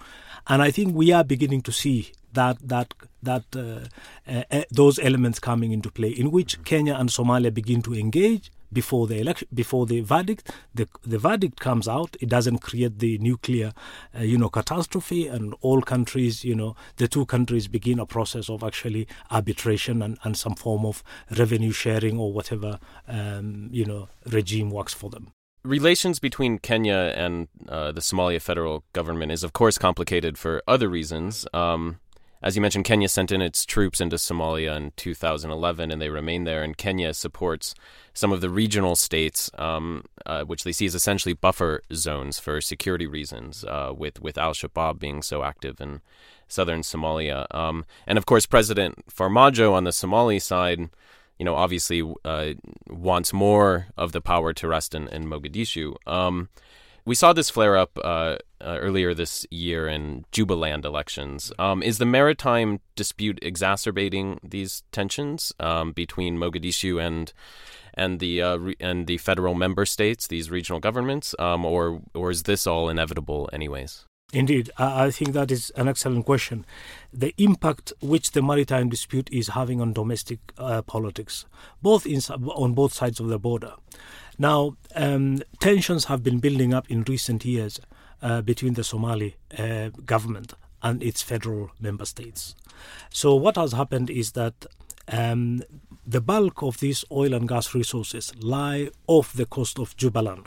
and 0.48 0.62
i 0.62 0.72
think 0.72 0.96
we 0.96 1.12
are 1.12 1.24
beginning 1.24 1.62
to 1.62 1.72
see 1.72 2.12
that 2.34 2.58
that 2.68 2.94
that 3.24 3.44
uh, 3.56 3.88
uh, 4.28 4.64
those 4.72 5.00
elements 5.00 5.40
coming 5.40 5.72
into 5.72 5.92
play, 5.92 6.10
in 6.10 6.32
which 6.32 6.64
Kenya 6.64 6.96
and 6.96 7.10
Somalia 7.10 7.54
begin 7.54 7.82
to 7.82 7.94
engage, 7.94 8.52
before 8.72 9.08
the 9.08 9.20
election, 9.20 9.48
before 9.54 9.86
the 9.86 10.02
verdict. 10.02 10.52
The 10.74 10.88
the 11.04 11.18
verdict 11.18 11.60
comes 11.60 11.88
out. 11.88 12.16
It 12.20 12.30
doesn't 12.30 12.60
create 12.60 13.00
the 13.00 13.18
nuclear, 13.18 13.74
uh, 14.18 14.24
you 14.24 14.38
know, 14.38 14.50
catastrophe, 14.50 15.28
and 15.28 15.56
all 15.62 15.82
countries, 15.82 16.44
you 16.44 16.56
know, 16.56 16.76
the 16.98 17.08
two 17.08 17.26
countries 17.26 17.68
begin 17.68 18.00
a 18.00 18.06
process 18.06 18.50
of 18.50 18.64
actually 18.64 19.08
arbitration 19.32 20.02
and, 20.02 20.18
and 20.24 20.38
some 20.38 20.56
form 20.56 20.86
of 20.86 21.04
revenue 21.38 21.72
sharing 21.72 22.20
or 22.20 22.32
whatever, 22.32 22.80
um, 23.08 23.70
you 23.72 23.86
know, 23.86 24.08
regime 24.26 24.70
works 24.70 24.94
for 24.94 25.10
them. 25.10 25.32
Relations 25.64 26.20
between 26.20 26.58
Kenya 26.58 27.14
and 27.16 27.50
uh, 27.68 27.92
the 27.92 28.00
Somalia 28.00 28.42
federal 28.42 28.86
government 28.94 29.32
is, 29.32 29.44
of 29.44 29.52
course, 29.52 29.78
complicated 29.78 30.38
for 30.38 30.64
other 30.68 30.88
reasons. 30.88 31.46
Um, 31.54 32.00
as 32.42 32.56
you 32.56 32.62
mentioned, 32.62 32.86
Kenya 32.86 33.10
sent 33.10 33.32
in 33.32 33.42
its 33.42 33.66
troops 33.66 34.00
into 34.00 34.16
Somalia 34.16 34.76
in 34.78 34.92
2011, 34.96 35.92
and 35.92 36.02
they 36.02 36.10
remain 36.10 36.46
there. 36.46 36.64
And 36.64 36.78
Kenya 36.78 37.14
supports 37.14 37.76
some 38.14 38.32
of 38.32 38.40
the 38.40 38.50
regional 38.50 38.96
states, 38.96 39.52
um, 39.58 40.06
uh, 40.26 40.44
which 40.44 40.64
they 40.64 40.72
see 40.72 40.86
as 40.86 40.96
essentially 40.96 41.34
buffer 41.34 41.82
zones 41.94 42.40
for 42.40 42.62
security 42.62 43.08
reasons, 43.08 43.66
uh, 43.66 43.94
with 43.96 44.22
with 44.22 44.38
Al 44.38 44.54
Shabaab 44.54 45.00
being 45.00 45.22
so 45.22 45.44
active 45.44 45.82
in 45.82 46.02
southern 46.48 46.82
Somalia. 46.82 47.46
Um, 47.54 47.86
and 48.08 48.18
of 48.18 48.26
course, 48.26 48.46
President 48.46 49.06
Farmajo 49.08 49.74
on 49.74 49.84
the 49.84 49.92
Somali 49.92 50.40
side, 50.40 50.80
you 51.38 51.46
know, 51.46 51.56
obviously 51.56 52.02
uh, 52.24 52.54
wants 52.90 53.34
more 53.34 53.88
of 53.98 54.14
the 54.14 54.22
power 54.22 54.54
to 54.54 54.68
rest 54.68 54.96
in, 54.96 55.10
in 55.10 55.26
Mogadishu. 55.26 55.96
Um, 56.08 56.48
we 57.10 57.16
saw 57.16 57.34
this 57.34 57.50
flare 57.50 57.76
up 57.76 57.98
uh, 58.04 58.38
uh, 58.62 58.78
earlier 58.80 59.16
this 59.16 59.44
year 59.50 59.88
in 59.88 60.26
Jubaland 60.32 60.86
elections. 60.86 61.52
Um, 61.58 61.82
is 61.82 61.98
the 61.98 62.06
maritime 62.06 62.82
dispute 62.96 63.40
exacerbating 63.42 64.40
these 64.44 64.84
tensions 64.92 65.52
um, 65.60 65.92
between 65.92 66.38
Mogadishu 66.38 67.02
and 67.02 67.34
and 67.96 68.20
the 68.20 68.44
uh, 68.44 68.58
re- 68.58 68.76
and 68.80 69.08
the 69.08 69.18
federal 69.18 69.56
member 69.56 69.88
states, 69.88 70.28
these 70.28 70.52
regional 70.52 70.80
governments, 70.80 71.34
um, 71.40 71.66
or 71.66 72.00
or 72.14 72.30
is 72.30 72.44
this 72.44 72.68
all 72.68 72.90
inevitable 72.90 73.50
anyways? 73.52 74.06
Indeed, 74.32 74.70
I 74.78 75.10
think 75.10 75.34
that 75.34 75.50
is 75.50 75.72
an 75.76 75.88
excellent 75.88 76.28
question. 76.28 76.64
The 77.12 77.34
impact 77.40 77.92
which 78.00 78.34
the 78.34 78.44
maritime 78.44 78.88
dispute 78.88 79.28
is 79.32 79.48
having 79.48 79.82
on 79.82 79.94
domestic 79.94 80.38
uh, 80.60 80.84
politics, 80.84 81.48
both 81.82 82.06
in, 82.06 82.20
on 82.30 82.74
both 82.76 82.94
sides 82.94 83.20
of 83.20 83.30
the 83.30 83.40
border. 83.40 83.74
Now, 84.42 84.78
um, 84.96 85.42
tensions 85.60 86.06
have 86.06 86.24
been 86.24 86.40
building 86.40 86.74
up 86.74 86.90
in 86.90 87.04
recent 87.04 87.44
years 87.44 87.80
uh, 88.22 88.42
between 88.42 88.74
the 88.74 88.86
Somali 88.86 89.36
uh, 89.58 89.90
government 90.06 90.54
and 90.82 91.04
its 91.04 91.22
federal 91.22 91.72
member 91.80 92.06
states. 92.06 92.56
So, 93.10 93.36
what 93.36 93.58
has 93.58 93.74
happened 93.74 94.10
is 94.10 94.32
that 94.32 94.66
um, 95.10 95.62
the 96.08 96.22
bulk 96.22 96.64
of 96.64 96.80
these 96.80 97.04
oil 97.12 97.34
and 97.34 97.50
gas 97.50 97.76
resources 97.76 98.34
lie 98.42 98.90
off 99.08 99.34
the 99.34 99.46
coast 99.46 99.78
of 99.78 99.96
Jubaland 99.98 100.46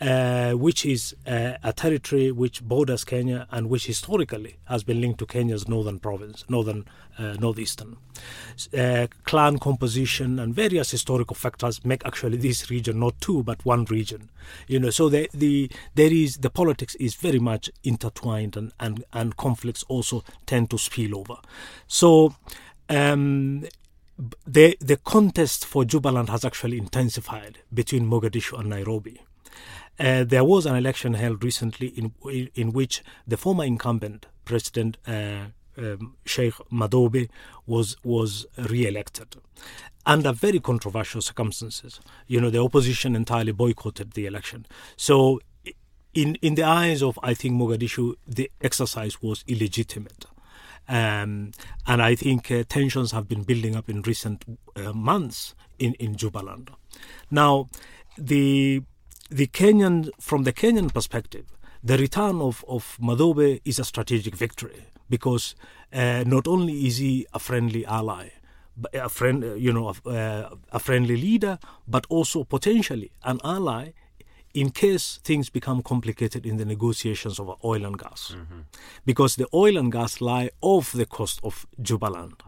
uh, 0.00 0.52
which 0.52 0.84
is 0.84 1.14
uh, 1.26 1.54
a 1.62 1.72
territory 1.72 2.30
which 2.30 2.62
borders 2.62 3.04
Kenya 3.04 3.46
and 3.50 3.70
which 3.70 3.86
historically 3.86 4.56
has 4.66 4.84
been 4.84 5.00
linked 5.00 5.18
to 5.20 5.26
Kenya's 5.26 5.66
northern 5.68 5.98
province, 5.98 6.44
northern 6.48 6.84
uh, 7.18 7.34
northeastern. 7.34 7.96
Uh, 8.76 9.06
clan 9.24 9.58
composition 9.58 10.38
and 10.38 10.54
various 10.54 10.90
historical 10.90 11.34
factors 11.34 11.84
make 11.84 12.04
actually 12.04 12.36
this 12.36 12.70
region 12.70 13.00
not 13.00 13.18
two 13.20 13.42
but 13.42 13.64
one 13.64 13.84
region. 13.86 14.30
You 14.66 14.80
know, 14.80 14.90
so 14.90 15.08
the, 15.08 15.30
the 15.32 15.70
there 15.94 16.12
is 16.12 16.38
the 16.38 16.50
politics 16.50 16.94
is 16.96 17.14
very 17.14 17.38
much 17.38 17.70
intertwined 17.82 18.56
and 18.56 18.72
and, 18.78 19.04
and 19.12 19.36
conflicts 19.36 19.82
also 19.84 20.24
tend 20.46 20.70
to 20.70 20.78
spill 20.78 21.18
over. 21.18 21.36
So. 21.86 22.34
Um, 22.88 23.64
the 24.46 24.78
the 24.80 24.96
contest 24.96 25.66
for 25.66 25.84
Jubaland 25.84 26.30
has 26.30 26.42
actually 26.42 26.78
intensified 26.78 27.58
between 27.74 28.08
Mogadishu 28.08 28.58
and 28.58 28.70
Nairobi. 28.70 29.20
Uh, 29.98 30.24
there 30.24 30.44
was 30.44 30.66
an 30.66 30.76
election 30.76 31.14
held 31.14 31.42
recently 31.42 31.88
in 31.88 32.12
in 32.54 32.72
which 32.72 33.02
the 33.26 33.36
former 33.36 33.64
incumbent 33.64 34.26
president 34.44 34.98
uh, 35.06 35.46
um, 35.78 36.16
Sheikh 36.24 36.54
Madobe 36.70 37.28
was 37.66 37.96
was 38.04 38.46
re-elected 38.56 39.36
under 40.06 40.32
very 40.32 40.60
controversial 40.60 41.20
circumstances. 41.20 42.00
You 42.26 42.40
know, 42.40 42.50
the 42.50 42.62
opposition 42.62 43.16
entirely 43.16 43.52
boycotted 43.52 44.12
the 44.12 44.26
election. 44.26 44.66
So, 44.96 45.40
in 46.14 46.36
in 46.36 46.54
the 46.54 46.62
eyes 46.62 47.02
of 47.02 47.18
I 47.22 47.34
think 47.34 47.54
Mogadishu, 47.54 48.14
the 48.26 48.50
exercise 48.60 49.20
was 49.20 49.44
illegitimate. 49.46 50.26
Um, 50.88 51.50
and 51.88 52.00
I 52.00 52.14
think 52.14 52.48
uh, 52.52 52.62
tensions 52.68 53.10
have 53.10 53.28
been 53.28 53.42
building 53.42 53.74
up 53.74 53.88
in 53.88 54.02
recent 54.02 54.44
uh, 54.76 54.92
months 54.92 55.54
in 55.78 55.94
in 55.94 56.14
Jubaland. 56.14 56.68
Now, 57.30 57.68
the 58.16 58.82
the 59.30 59.46
Kenyan, 59.46 60.10
from 60.20 60.44
the 60.44 60.52
Kenyan 60.52 60.92
perspective, 60.92 61.46
the 61.82 61.98
return 61.98 62.40
of, 62.40 62.64
of 62.68 62.98
Madobe 63.00 63.60
is 63.64 63.78
a 63.78 63.84
strategic 63.84 64.34
victory 64.34 64.84
because 65.08 65.54
uh, 65.92 66.24
not 66.26 66.46
only 66.48 66.86
is 66.86 66.98
he 66.98 67.26
a 67.32 67.38
friendly 67.38 67.86
ally, 67.86 68.30
a 68.92 69.08
friend, 69.08 69.44
uh, 69.44 69.54
you 69.54 69.72
know, 69.72 69.88
a, 70.04 70.08
uh, 70.08 70.54
a 70.72 70.78
friendly 70.78 71.16
leader, 71.16 71.58
but 71.86 72.06
also 72.08 72.44
potentially 72.44 73.10
an 73.24 73.40
ally 73.44 73.92
in 74.54 74.70
case 74.70 75.20
things 75.22 75.50
become 75.50 75.82
complicated 75.82 76.46
in 76.46 76.56
the 76.56 76.64
negotiations 76.64 77.38
over 77.38 77.54
oil 77.62 77.84
and 77.84 77.98
gas, 77.98 78.34
mm-hmm. 78.34 78.60
because 79.04 79.36
the 79.36 79.46
oil 79.52 79.76
and 79.76 79.92
gas 79.92 80.20
lie 80.20 80.50
off 80.62 80.92
the 80.92 81.04
coast 81.06 81.40
of 81.42 81.66
Jubaland. 81.80 82.40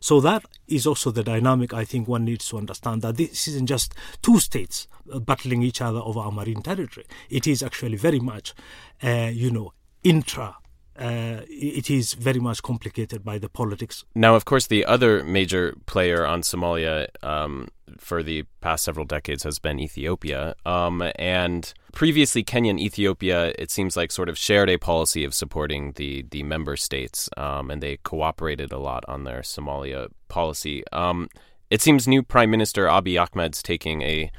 So 0.00 0.20
that 0.20 0.44
is 0.66 0.86
also 0.86 1.10
the 1.10 1.24
dynamic 1.24 1.72
I 1.72 1.84
think 1.84 2.08
one 2.08 2.24
needs 2.24 2.48
to 2.48 2.58
understand 2.58 3.02
that 3.02 3.16
this 3.16 3.48
isn't 3.48 3.66
just 3.66 3.94
two 4.22 4.38
states 4.38 4.86
uh, 5.12 5.18
battling 5.18 5.62
each 5.62 5.80
other 5.80 6.00
over 6.00 6.20
our 6.20 6.32
marine 6.32 6.62
territory. 6.62 7.06
It 7.30 7.46
is 7.46 7.62
actually 7.62 7.96
very 7.96 8.20
much, 8.20 8.54
uh, 9.02 9.30
you 9.32 9.50
know, 9.50 9.72
intra 10.02 10.56
uh, 10.98 11.42
it 11.48 11.90
is 11.90 12.14
very 12.14 12.40
much 12.40 12.62
complicated 12.62 13.24
by 13.24 13.38
the 13.38 13.48
politics. 13.48 14.04
Now, 14.14 14.34
of 14.34 14.44
course, 14.44 14.66
the 14.66 14.84
other 14.84 15.22
major 15.22 15.76
player 15.86 16.26
on 16.26 16.42
Somalia 16.42 17.06
um, 17.22 17.68
for 17.98 18.22
the 18.22 18.44
past 18.60 18.84
several 18.84 19.06
decades 19.06 19.44
has 19.44 19.60
been 19.60 19.78
Ethiopia. 19.78 20.56
Um, 20.66 21.02
and 21.16 21.72
previously, 21.98 22.44
Kenya 22.44 22.70
and 22.70 22.78
Ethiopia, 22.78 23.52
it 23.58 23.72
seems 23.72 23.96
like, 23.96 24.12
sort 24.12 24.28
of 24.28 24.38
shared 24.38 24.70
a 24.70 24.78
policy 24.78 25.24
of 25.24 25.34
supporting 25.34 25.90
the, 25.96 26.24
the 26.30 26.44
member 26.44 26.76
states, 26.76 27.28
um, 27.36 27.72
and 27.72 27.82
they 27.82 27.96
cooperated 27.96 28.70
a 28.70 28.78
lot 28.78 29.02
on 29.08 29.24
their 29.24 29.40
Somalia 29.40 30.06
policy. 30.28 30.84
Um, 30.92 31.28
it 31.70 31.82
seems 31.82 32.06
new 32.06 32.22
Prime 32.22 32.52
Minister 32.52 32.86
Abiy 32.86 33.20
Ahmed's 33.20 33.64
taking 33.64 34.02
a 34.02 34.30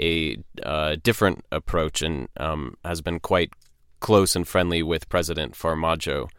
a 0.00 0.38
uh, 0.62 0.96
different 1.02 1.44
approach 1.52 2.00
and 2.00 2.28
um, 2.38 2.78
has 2.82 3.02
been 3.02 3.20
quite 3.20 3.52
close 4.00 4.34
and 4.34 4.48
friendly 4.48 4.82
with 4.82 5.06
President 5.10 5.52
Farmajo. 5.52 6.30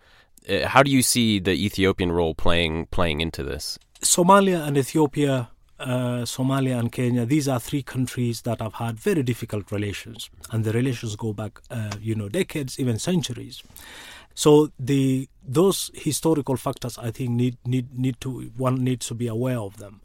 Uh, 0.50 0.68
how 0.68 0.82
do 0.82 0.90
you 0.90 1.04
see 1.04 1.38
the 1.38 1.52
Ethiopian 1.52 2.12
role 2.12 2.34
playing 2.34 2.88
playing 2.88 3.22
into 3.22 3.44
this? 3.44 3.78
Somalia 4.02 4.68
and 4.68 4.76
Ethiopia, 4.76 5.52
uh, 5.80 6.24
Somalia 6.24 6.80
and 6.80 6.92
Kenya, 6.92 7.26
these 7.26 7.48
are 7.48 7.60
three 7.60 7.84
countries 7.84 8.42
that 8.44 8.62
have 8.62 8.74
had 8.76 9.00
very 9.00 9.24
difficult 9.24 9.72
relations, 9.72 10.30
and 10.52 10.64
the 10.64 10.72
relations 10.72 11.16
go 11.16 11.34
back, 11.34 11.60
uh, 11.70 11.92
you 12.00 12.16
know, 12.16 12.30
decades, 12.30 12.80
even 12.80 13.00
centuries. 13.00 13.64
So 14.36 14.72
the 14.80 15.30
those 15.48 15.92
historical 15.94 16.58
factors, 16.58 16.98
I 16.98 17.12
think, 17.12 17.32
need 17.32 17.58
need 17.66 17.98
need 17.98 18.20
to 18.22 18.52
one 18.58 18.84
needs 18.84 19.08
to 19.08 19.14
be 19.14 19.28
aware 19.28 19.60
of 19.60 19.78
them. 19.78 20.02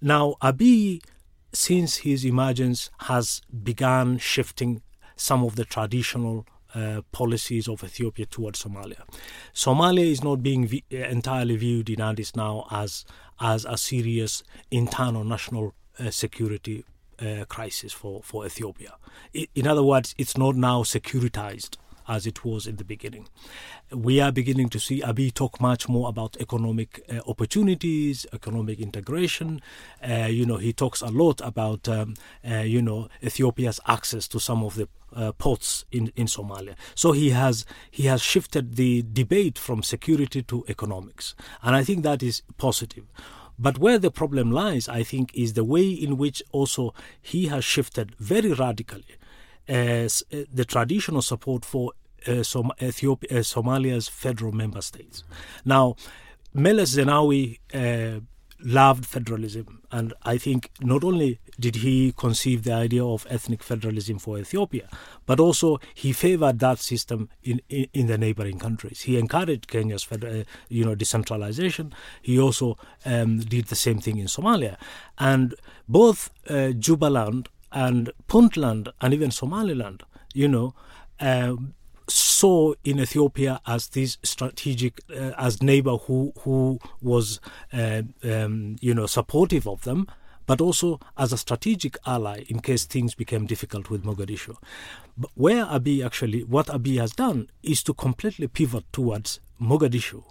Now, 0.00 0.36
Abiy, 0.42 1.02
since 1.52 1.98
his 1.98 2.24
emergence, 2.24 2.90
has 3.00 3.40
begun 3.62 4.18
shifting 4.18 4.82
some 5.16 5.44
of 5.44 5.56
the 5.56 5.64
traditional 5.64 6.46
uh, 6.74 7.02
policies 7.12 7.68
of 7.68 7.84
Ethiopia 7.84 8.26
towards 8.26 8.62
Somalia. 8.62 9.02
Somalia 9.54 10.10
is 10.10 10.22
not 10.22 10.42
being 10.42 10.66
v- 10.66 10.84
entirely 10.90 11.56
viewed 11.56 11.88
in 11.90 12.00
Addis 12.00 12.34
now 12.36 12.66
as 12.70 13.04
as 13.40 13.64
a 13.64 13.76
serious 13.76 14.42
internal 14.70 15.24
national 15.24 15.74
uh, 15.98 16.10
security 16.10 16.84
uh, 17.20 17.44
crisis 17.48 17.92
for, 17.92 18.22
for 18.22 18.46
Ethiopia. 18.46 18.94
In 19.54 19.66
other 19.66 19.82
words, 19.82 20.14
it's 20.18 20.36
not 20.36 20.56
now 20.56 20.82
securitized 20.82 21.76
as 22.08 22.26
it 22.26 22.44
was 22.44 22.66
in 22.66 22.76
the 22.76 22.84
beginning. 22.84 23.28
We 23.90 24.20
are 24.20 24.32
beginning 24.32 24.68
to 24.70 24.80
see 24.80 25.00
Abiy 25.00 25.32
talk 25.32 25.60
much 25.60 25.88
more 25.88 26.08
about 26.08 26.36
economic 26.40 27.02
uh, 27.08 27.20
opportunities, 27.26 28.26
economic 28.32 28.80
integration. 28.80 29.60
Uh, 30.02 30.28
you 30.30 30.46
know, 30.46 30.56
he 30.56 30.72
talks 30.72 31.00
a 31.00 31.08
lot 31.08 31.40
about, 31.40 31.88
um, 31.88 32.14
uh, 32.48 32.56
you 32.56 32.82
know, 32.82 33.08
Ethiopia's 33.22 33.80
access 33.86 34.28
to 34.28 34.40
some 34.40 34.62
of 34.64 34.74
the 34.74 34.88
uh, 35.14 35.32
ports 35.32 35.84
in, 35.92 36.12
in 36.16 36.26
Somalia. 36.26 36.74
So 36.94 37.12
he 37.12 37.30
has 37.30 37.64
he 37.90 38.04
has 38.04 38.20
shifted 38.20 38.76
the 38.76 39.04
debate 39.12 39.58
from 39.58 39.82
security 39.82 40.42
to 40.42 40.64
economics, 40.68 41.34
and 41.62 41.76
I 41.76 41.84
think 41.84 42.02
that 42.02 42.22
is 42.22 42.42
positive. 42.58 43.04
But 43.58 43.78
where 43.78 43.98
the 43.98 44.10
problem 44.10 44.50
lies, 44.50 44.88
I 44.88 45.04
think, 45.04 45.32
is 45.34 45.52
the 45.52 45.62
way 45.64 45.88
in 45.88 46.16
which 46.16 46.42
also 46.50 46.92
he 47.22 47.46
has 47.46 47.64
shifted 47.64 48.16
very 48.16 48.52
radically 48.52 49.04
the 49.66 50.64
traditional 50.66 51.22
support 51.22 51.64
for 51.64 51.92
uh, 52.26 52.42
Som- 52.42 52.72
Ethiopia, 52.80 53.38
uh, 53.38 53.42
Somalia's 53.42 54.08
federal 54.08 54.52
member 54.52 54.80
states. 54.82 55.24
Now, 55.64 55.96
Meles 56.54 56.96
Zenawi 56.96 57.58
uh, 57.74 58.20
loved 58.64 59.04
federalism 59.04 59.82
And 59.94 60.12
I 60.24 60.38
think 60.38 60.72
not 60.80 61.04
only 61.04 61.38
did 61.60 61.76
he 61.76 62.12
conceive 62.16 62.64
the 62.64 62.72
idea 62.72 63.04
of 63.04 63.28
ethnic 63.30 63.62
federalism 63.62 64.18
for 64.18 64.40
Ethiopia, 64.40 64.88
but 65.24 65.38
also 65.38 65.78
he 65.94 66.12
favored 66.12 66.58
that 66.58 66.80
system 66.80 67.28
in, 67.44 67.60
in, 67.68 67.86
in 67.92 68.06
the 68.08 68.18
neighboring 68.18 68.58
countries. 68.58 69.02
He 69.02 69.18
encouraged 69.18 69.68
Kenya's 69.68 70.04
uh, 70.10 70.42
you 70.68 70.84
know, 70.84 70.96
decentralization. 70.96 71.94
He 72.22 72.40
also 72.40 72.76
um, 73.06 73.38
did 73.38 73.66
the 73.66 73.76
same 73.76 74.00
thing 74.00 74.16
in 74.16 74.26
Somalia. 74.26 74.76
And 75.16 75.54
both 75.88 76.30
uh, 76.48 76.74
Jubaland 76.84 77.46
and 77.74 78.10
Puntland 78.28 78.88
and 79.00 79.12
even 79.12 79.30
Somaliland, 79.30 80.04
you 80.32 80.48
know, 80.48 80.74
uh, 81.20 81.56
saw 82.08 82.74
in 82.84 83.00
Ethiopia 83.00 83.60
as 83.66 83.88
this 83.88 84.16
strategic, 84.22 85.00
uh, 85.10 85.32
as 85.36 85.62
neighbor 85.62 85.96
who 85.96 86.32
who 86.40 86.78
was, 87.02 87.40
uh, 87.72 88.02
um, 88.22 88.76
you 88.80 88.94
know, 88.94 89.06
supportive 89.06 89.66
of 89.66 89.82
them, 89.82 90.06
but 90.46 90.60
also 90.60 91.00
as 91.16 91.32
a 91.32 91.38
strategic 91.38 91.96
ally 92.06 92.44
in 92.48 92.60
case 92.60 92.84
things 92.84 93.14
became 93.14 93.46
difficult 93.46 93.90
with 93.90 94.04
Mogadishu. 94.04 94.56
But 95.16 95.30
where 95.34 95.64
Abiy 95.64 96.04
actually, 96.04 96.44
what 96.44 96.66
Abiy 96.66 97.00
has 97.00 97.12
done 97.12 97.50
is 97.62 97.82
to 97.84 97.94
completely 97.94 98.46
pivot 98.46 98.84
towards 98.92 99.40
Mogadishu 99.60 100.24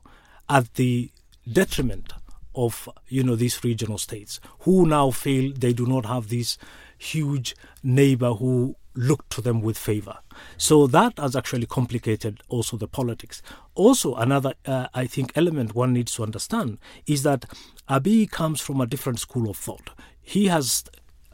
at 0.49 0.73
the 0.75 1.11
detriment 1.51 2.13
of 2.55 2.87
you 3.07 3.23
know 3.23 3.35
these 3.35 3.63
regional 3.63 3.97
states 3.97 4.39
who 4.59 4.85
now 4.85 5.09
feel 5.09 5.51
they 5.53 5.73
do 5.73 5.85
not 5.85 6.05
have 6.05 6.29
this 6.29 6.57
huge 7.03 7.55
neighbor 7.83 8.33
who 8.33 8.75
looked 8.95 9.31
to 9.31 9.41
them 9.41 9.61
with 9.61 9.77
favor. 9.77 10.19
So 10.57 10.87
that 10.87 11.17
has 11.17 11.35
actually 11.35 11.65
complicated 11.65 12.41
also 12.47 12.77
the 12.77 12.87
politics. 12.87 13.41
Also, 13.75 14.15
another, 14.15 14.53
uh, 14.65 14.87
I 14.93 15.07
think, 15.07 15.31
element 15.35 15.73
one 15.73 15.93
needs 15.93 16.13
to 16.15 16.23
understand 16.23 16.77
is 17.07 17.23
that 17.23 17.45
Abiy 17.89 18.29
comes 18.29 18.61
from 18.61 18.79
a 18.81 18.85
different 18.85 19.19
school 19.19 19.49
of 19.49 19.57
thought. 19.57 19.89
He 20.21 20.47
has 20.47 20.83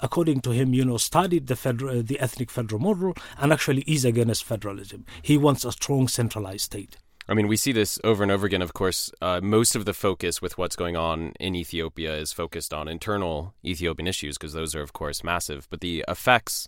according 0.01 0.39
to 0.41 0.51
him, 0.51 0.73
you 0.73 0.86
know, 0.86 0.97
studied 0.97 1.47
the 1.47 1.55
federal, 1.55 2.01
the 2.01 2.19
ethnic 2.19 2.49
federal 2.49 2.79
model 2.79 3.13
and 3.38 3.51
actually 3.51 3.82
is 3.82 4.05
against 4.05 4.45
federalism. 4.45 5.05
He 5.21 5.38
wants 5.38 5.65
a 5.65 5.73
strong 5.73 6.08
centralized 6.08 6.63
state. 6.63 6.97
I 7.30 7.36
mean, 7.36 7.48
we 7.48 7.58
see 7.58 7.72
this 7.72 8.00
over 8.04 8.24
and 8.24 8.32
over 8.32 8.48
again. 8.48 8.63
Of 8.63 8.74
course, 8.74 9.12
uh, 9.22 9.39
most 9.42 9.76
of 9.76 9.86
the 9.86 9.94
focus 9.94 10.42
with 10.42 10.58
what's 10.58 10.76
going 10.76 10.98
on 10.98 11.34
in 11.39 11.56
Ethiopia 11.56 12.15
is 12.15 12.34
focused 12.34 12.74
on 12.74 12.88
internal 12.88 13.54
Ethiopian 13.63 14.08
issues 14.08 14.36
because 14.36 14.54
those 14.54 14.74
are, 14.74 14.82
of 14.82 14.94
course, 14.94 15.24
massive. 15.24 15.68
But 15.70 15.82
the 15.82 16.04
effects 16.08 16.68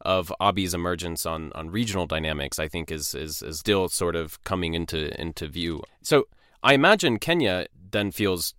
of 0.00 0.32
Abiy's 0.40 0.72
emergence 0.72 1.26
on, 1.26 1.52
on 1.54 1.70
regional 1.70 2.06
dynamics, 2.06 2.58
I 2.58 2.68
think, 2.68 2.90
is, 2.90 3.14
is 3.14 3.42
is 3.42 3.58
still 3.58 3.90
sort 3.90 4.16
of 4.16 4.42
coming 4.44 4.72
into 4.72 5.20
into 5.20 5.46
view. 5.46 5.82
So 6.00 6.26
I 6.62 6.72
imagine 6.72 7.18
Kenya 7.18 7.66
then 7.90 8.10
feels 8.10 8.54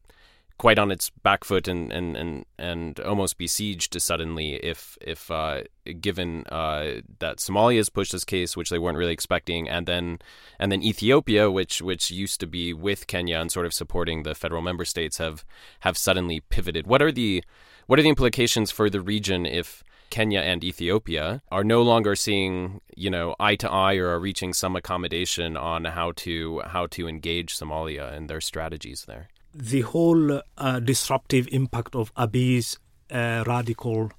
quite 0.59 0.77
on 0.77 0.91
its 0.91 1.09
back 1.09 1.43
foot 1.43 1.67
and 1.67 1.91
and 1.91 2.15
and, 2.15 2.45
and 2.59 2.99
almost 2.99 3.39
besieged 3.39 3.99
suddenly 3.99 4.55
if 4.55 4.97
if 5.01 5.31
uh, 5.31 5.63
given 5.99 6.45
uh, 6.47 7.01
that 7.19 7.37
Somalia 7.37 7.77
has 7.77 7.89
pushed 7.89 8.11
this 8.11 8.25
case, 8.25 8.55
which 8.55 8.69
they 8.69 8.77
weren't 8.77 8.97
really 8.97 9.13
expecting, 9.13 9.67
and 9.67 9.87
then 9.87 10.19
and 10.59 10.71
then 10.71 10.83
Ethiopia, 10.83 11.49
which 11.49 11.81
which 11.81 12.11
used 12.11 12.39
to 12.41 12.47
be 12.47 12.73
with 12.73 13.07
Kenya 13.07 13.39
and 13.39 13.51
sort 13.51 13.65
of 13.65 13.73
supporting 13.73 14.21
the 14.21 14.35
federal 14.35 14.61
member 14.61 14.85
states, 14.85 15.17
have 15.17 15.43
have 15.79 15.97
suddenly 15.97 16.41
pivoted. 16.41 16.85
What 16.85 17.01
are 17.01 17.11
the 17.11 17.43
what 17.87 17.97
are 17.97 18.03
the 18.03 18.09
implications 18.09 18.69
for 18.69 18.89
the 18.89 19.01
region 19.01 19.45
if 19.47 19.83
Kenya 20.09 20.41
and 20.41 20.63
Ethiopia 20.63 21.41
are 21.51 21.63
no 21.63 21.81
longer 21.81 22.15
seeing, 22.15 22.81
you 22.95 23.09
know, 23.09 23.35
eye 23.39 23.55
to 23.55 23.71
eye 23.71 23.95
or 23.95 24.09
are 24.09 24.19
reaching 24.19 24.53
some 24.53 24.75
accommodation 24.75 25.55
on 25.55 25.85
how 25.85 26.11
to 26.17 26.61
how 26.65 26.85
to 26.87 27.07
engage 27.07 27.55
Somalia 27.55 28.11
and 28.13 28.29
their 28.29 28.41
strategies 28.41 29.05
there. 29.05 29.29
The 29.61 29.81
whole 29.81 30.41
uh, 30.57 30.79
disruptive 30.79 31.49
impact 31.51 31.93
of 31.93 32.15
Abiy's 32.15 32.79
uh, 33.11 33.43
radical 33.45 34.09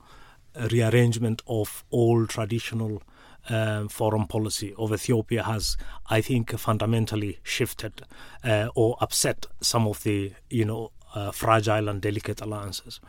uh, 0.55 0.69
rearrangement 0.71 1.41
of 1.47 1.83
all 1.89 2.27
traditional 2.27 3.03
um, 3.49 3.89
foreign 3.89 4.27
policy 4.27 4.75
of 4.77 4.93
Ethiopia 4.93 5.45
has, 5.45 5.79
I 6.11 6.21
think, 6.21 6.51
fundamentally 6.59 7.39
shifted 7.43 8.03
uh, 8.45 8.69
or 8.75 8.99
upset 9.01 9.47
some 9.63 9.87
of 9.87 10.03
the, 10.03 10.35
you 10.51 10.67
know, 10.67 10.93
uh, 11.15 11.31
fragile 11.31 11.89
and 11.89 12.03
delicate 12.03 12.43
alliances. 12.43 13.01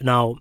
Now, 0.00 0.38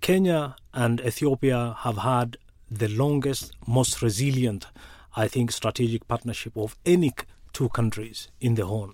Kenya 0.00 0.54
and 0.72 1.00
Ethiopia 1.00 1.74
have 1.80 1.98
had 1.98 2.36
the 2.70 2.88
longest, 2.88 3.52
most 3.66 4.00
resilient, 4.00 4.68
I 5.16 5.26
think, 5.26 5.50
strategic 5.50 6.06
partnership 6.06 6.56
of 6.56 6.76
any 6.86 7.12
two 7.52 7.68
countries 7.70 8.28
in 8.40 8.54
the 8.54 8.66
Horn. 8.66 8.92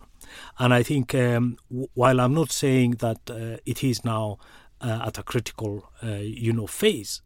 And 0.59 0.73
I 0.75 0.83
think, 0.83 1.15
um, 1.15 1.57
w- 1.71 1.89
while 1.95 2.21
I'm 2.21 2.35
not 2.35 2.51
saying 2.51 2.93
that 2.99 3.31
uh, 3.31 3.59
it 3.67 3.85
is 3.85 4.05
now 4.05 4.39
uh, 4.81 5.05
at 5.07 5.19
a 5.19 5.23
critical, 5.23 5.91
uh, 6.03 6.17
you 6.17 6.53
know, 6.53 6.67
phase, 6.67 7.23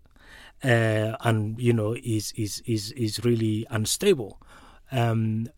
uh, 0.65 1.17
and 1.21 1.59
you 1.61 1.73
know, 1.73 1.95
is 2.03 2.33
is 2.37 2.63
is 2.67 2.93
is 2.93 3.25
really 3.25 3.67
unstable. 3.71 4.41
Um, 4.91 5.49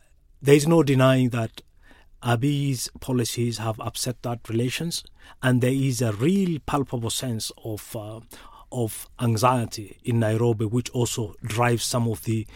there 0.40 0.54
is 0.54 0.66
no 0.66 0.82
denying 0.82 1.30
that 1.30 1.62
Abiy's 2.22 2.88
policies 3.00 3.58
have 3.58 3.78
upset 3.80 4.22
that 4.22 4.48
relations, 4.48 5.04
and 5.42 5.60
there 5.60 5.72
is 5.72 6.00
a 6.00 6.12
real 6.12 6.58
palpable 6.66 7.10
sense 7.10 7.52
of 7.64 7.94
uh, 7.94 8.20
of 8.72 9.08
anxiety 9.20 9.98
in 10.04 10.20
Nairobi, 10.20 10.64
which 10.64 10.90
also 10.90 11.34
drives 11.42 11.84
some 11.84 12.08
of 12.08 12.24
the 12.24 12.46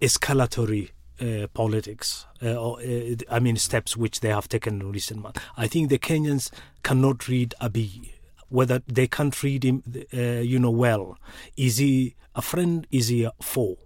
escalatory 0.00 0.90
uh, 1.20 1.46
politics, 1.54 2.26
uh, 2.42 2.54
or, 2.54 2.80
uh, 2.80 3.14
I 3.30 3.38
mean, 3.40 3.56
steps 3.56 3.96
which 3.96 4.20
they 4.20 4.28
have 4.28 4.48
taken 4.48 4.80
in 4.80 4.92
recent 4.92 5.22
months. 5.22 5.40
I 5.56 5.66
think 5.66 5.88
the 5.88 5.98
Kenyans 5.98 6.50
cannot 6.82 7.28
read 7.28 7.54
Abiy, 7.60 8.12
whether 8.48 8.82
they 8.86 9.06
can't 9.06 9.42
read 9.42 9.64
him, 9.64 9.82
uh, 10.14 10.20
you 10.20 10.58
know, 10.58 10.70
well. 10.70 11.18
Is 11.56 11.78
he 11.78 12.14
a 12.34 12.42
friend? 12.42 12.86
Is 12.90 13.08
he 13.08 13.24
a 13.24 13.32
foe? 13.40 13.78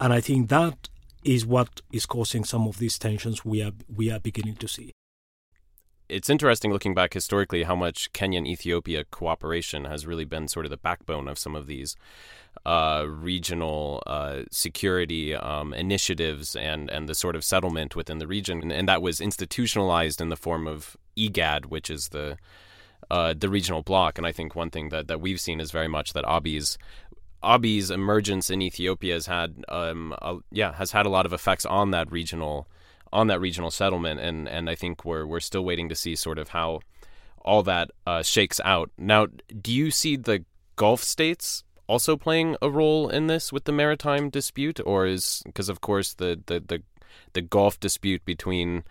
And 0.00 0.12
I 0.12 0.20
think 0.20 0.48
that 0.48 0.88
is 1.24 1.46
what 1.46 1.82
is 1.92 2.06
causing 2.06 2.44
some 2.44 2.66
of 2.66 2.78
these 2.78 2.98
tensions 2.98 3.44
we 3.44 3.62
are 3.62 3.72
we 3.94 4.10
are 4.10 4.18
beginning 4.18 4.56
to 4.56 4.66
see. 4.66 4.92
It's 6.12 6.28
interesting 6.28 6.72
looking 6.72 6.94
back 6.94 7.14
historically 7.14 7.62
how 7.62 7.74
much 7.74 8.12
Kenya 8.12 8.36
and 8.36 8.46
Ethiopia 8.46 9.04
cooperation 9.04 9.86
has 9.86 10.06
really 10.06 10.26
been 10.26 10.46
sort 10.46 10.66
of 10.66 10.70
the 10.70 10.76
backbone 10.76 11.26
of 11.26 11.38
some 11.38 11.56
of 11.56 11.66
these 11.66 11.96
uh, 12.66 13.06
regional 13.08 14.02
uh, 14.06 14.42
security 14.50 15.34
um, 15.34 15.72
initiatives 15.72 16.54
and, 16.54 16.90
and 16.90 17.08
the 17.08 17.14
sort 17.14 17.34
of 17.34 17.42
settlement 17.42 17.96
within 17.96 18.18
the 18.18 18.26
region. 18.26 18.60
And, 18.60 18.70
and, 18.70 18.88
that 18.88 19.00
was 19.00 19.22
institutionalized 19.22 20.20
in 20.20 20.28
the 20.28 20.36
form 20.36 20.66
of 20.66 20.98
IGAD, 21.16 21.66
which 21.66 21.88
is 21.88 22.10
the 22.10 22.36
uh, 23.10 23.34
the 23.36 23.48
regional 23.48 23.82
bloc. 23.82 24.18
And 24.18 24.26
I 24.26 24.32
think 24.32 24.54
one 24.54 24.70
thing 24.70 24.90
that, 24.90 25.08
that 25.08 25.20
we've 25.20 25.40
seen 25.40 25.60
is 25.60 25.70
very 25.70 25.88
much 25.88 26.12
that 26.12 26.24
Abiy's 26.24 26.76
Abiy's 27.42 27.90
emergence 27.90 28.50
in 28.50 28.62
Ethiopia 28.62 29.14
has 29.14 29.26
had, 29.26 29.64
um, 29.68 30.14
a, 30.22 30.38
yeah, 30.50 30.74
has 30.74 30.92
had 30.92 31.06
a 31.06 31.08
lot 31.08 31.26
of 31.26 31.32
effects 31.32 31.66
on 31.66 31.90
that 31.90 32.12
regional, 32.12 32.68
on 33.12 33.26
that 33.28 33.40
regional 33.40 33.70
settlement, 33.70 34.20
and 34.20 34.48
and 34.48 34.68
I 34.68 34.74
think 34.74 35.04
we're 35.04 35.26
we're 35.26 35.40
still 35.40 35.64
waiting 35.64 35.88
to 35.88 35.94
see 35.94 36.16
sort 36.16 36.38
of 36.38 36.48
how 36.48 36.80
all 37.44 37.62
that 37.64 37.90
uh, 38.06 38.22
shakes 38.22 38.60
out. 38.64 38.90
Now, 38.96 39.26
do 39.60 39.72
you 39.72 39.90
see 39.90 40.16
the 40.16 40.44
Gulf 40.76 41.02
states 41.02 41.64
also 41.86 42.16
playing 42.16 42.56
a 42.62 42.70
role 42.70 43.08
in 43.08 43.26
this 43.26 43.52
with 43.52 43.64
the 43.64 43.72
maritime 43.72 44.30
dispute, 44.30 44.80
or 44.84 45.06
is 45.06 45.42
because 45.44 45.68
of 45.68 45.80
course 45.80 46.14
the 46.14 46.40
the 46.46 46.60
the, 46.60 46.82
the 47.34 47.42
Gulf 47.42 47.78
dispute 47.80 48.24
between 48.24 48.84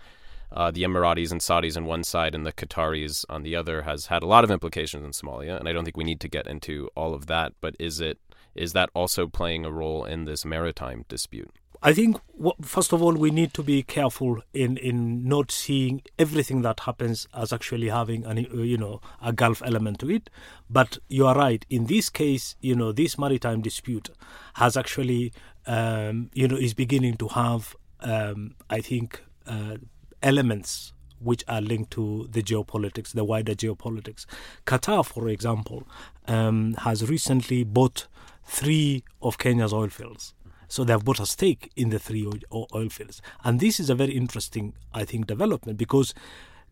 uh, 0.51 0.69
the 0.69 0.83
Emiratis 0.83 1.31
and 1.31 1.41
Saudis 1.41 1.77
on 1.77 1.85
one 1.85 2.03
side 2.03 2.35
and 2.35 2.45
the 2.45 2.51
Qataris 2.51 3.25
on 3.29 3.43
the 3.43 3.55
other 3.55 3.83
has 3.83 4.07
had 4.07 4.21
a 4.21 4.27
lot 4.27 4.43
of 4.43 4.51
implications 4.51 5.03
in 5.03 5.11
Somalia, 5.11 5.57
and 5.57 5.67
I 5.67 5.73
don't 5.73 5.85
think 5.85 5.97
we 5.97 6.03
need 6.03 6.19
to 6.21 6.27
get 6.27 6.47
into 6.47 6.89
all 6.95 7.13
of 7.13 7.27
that. 7.27 7.53
But 7.61 7.75
is 7.79 7.99
it 7.99 8.19
is 8.53 8.73
that 8.73 8.89
also 8.93 9.27
playing 9.27 9.65
a 9.65 9.71
role 9.71 10.03
in 10.05 10.25
this 10.25 10.43
maritime 10.45 11.05
dispute? 11.07 11.51
I 11.83 11.93
think 11.93 12.17
first 12.61 12.93
of 12.93 13.01
all 13.01 13.13
we 13.13 13.31
need 13.31 13.55
to 13.55 13.63
be 13.63 13.81
careful 13.81 14.43
in, 14.53 14.77
in 14.77 15.27
not 15.27 15.51
seeing 15.51 16.03
everything 16.19 16.61
that 16.61 16.81
happens 16.81 17.27
as 17.33 17.51
actually 17.51 17.89
having 17.89 18.23
an 18.23 18.37
you 18.37 18.77
know 18.77 19.01
a 19.19 19.33
Gulf 19.33 19.63
element 19.65 19.99
to 19.99 20.11
it. 20.11 20.29
But 20.69 20.99
you 21.07 21.25
are 21.25 21.35
right. 21.35 21.65
In 21.71 21.87
this 21.87 22.09
case, 22.09 22.55
you 22.61 22.75
know 22.75 22.91
this 22.91 23.17
maritime 23.17 23.61
dispute 23.61 24.11
has 24.55 24.77
actually 24.77 25.33
um, 25.65 26.29
you 26.33 26.47
know 26.47 26.55
is 26.55 26.75
beginning 26.75 27.17
to 27.17 27.29
have 27.29 27.75
um, 28.01 28.53
I 28.69 28.81
think 28.81 29.23
uh, 29.47 29.77
elements 30.21 30.93
which 31.19 31.43
are 31.47 31.61
linked 31.61 31.91
to 31.91 32.27
the 32.31 32.43
geopolitics, 32.43 33.13
the 33.13 33.23
wider 33.23 33.53
geopolitics. 33.53 34.25
Qatar, 34.65 35.05
for 35.05 35.29
example, 35.29 35.87
um, 36.27 36.75
has 36.79 37.09
recently 37.09 37.63
bought 37.63 38.07
three 38.45 39.03
of 39.21 39.37
Kenya's 39.37 39.73
oil 39.73 39.89
fields. 39.89 40.33
So 40.71 40.85
they 40.85 40.93
have 40.93 41.03
bought 41.03 41.19
a 41.19 41.25
stake 41.25 41.69
in 41.75 41.89
the 41.89 41.99
three 41.99 42.25
oil 42.53 42.89
fields. 42.89 43.21
And 43.43 43.59
this 43.59 43.77
is 43.77 43.89
a 43.89 43.95
very 43.95 44.13
interesting, 44.13 44.73
I 44.93 45.03
think, 45.03 45.27
development 45.27 45.77
because 45.77 46.13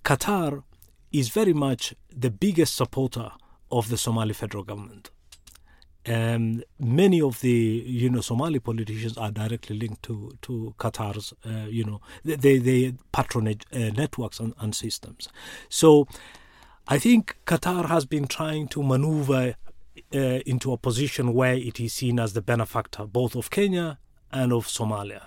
Qatar 0.05 0.63
is 1.11 1.27
very 1.27 1.51
much 1.51 1.93
the 2.09 2.31
biggest 2.31 2.75
supporter 2.75 3.29
of 3.69 3.89
the 3.89 3.97
Somali 3.97 4.33
federal 4.33 4.63
government. 4.63 5.09
And 6.05 6.63
many 6.79 7.21
of 7.21 7.41
the 7.41 7.83
you 7.85 8.09
know 8.09 8.21
Somali 8.21 8.59
politicians 8.59 9.17
are 9.17 9.31
directly 9.31 9.77
linked 9.77 10.01
to 10.03 10.31
to 10.43 10.73
Qatar's 10.79 11.33
uh, 11.45 11.67
you 11.67 11.83
know 11.83 11.99
they 12.23 12.57
they 12.57 12.93
patronage 13.11 13.63
uh, 13.73 13.89
networks 14.01 14.39
and, 14.39 14.53
and 14.61 14.73
systems. 14.73 15.27
So 15.67 16.07
I 16.87 16.99
think 16.99 17.35
Qatar 17.45 17.89
has 17.89 18.05
been 18.05 18.27
trying 18.27 18.69
to 18.69 18.81
maneuver 18.81 19.55
uh, 20.13 20.41
into 20.45 20.71
a 20.71 20.77
position 20.77 21.33
where 21.33 21.55
it 21.55 21.79
is 21.79 21.93
seen 21.93 22.19
as 22.19 22.33
the 22.33 22.41
benefactor 22.41 23.05
both 23.05 23.35
of 23.35 23.49
Kenya 23.49 23.99
and 24.31 24.53
of 24.53 24.67
Somalia. 24.67 25.23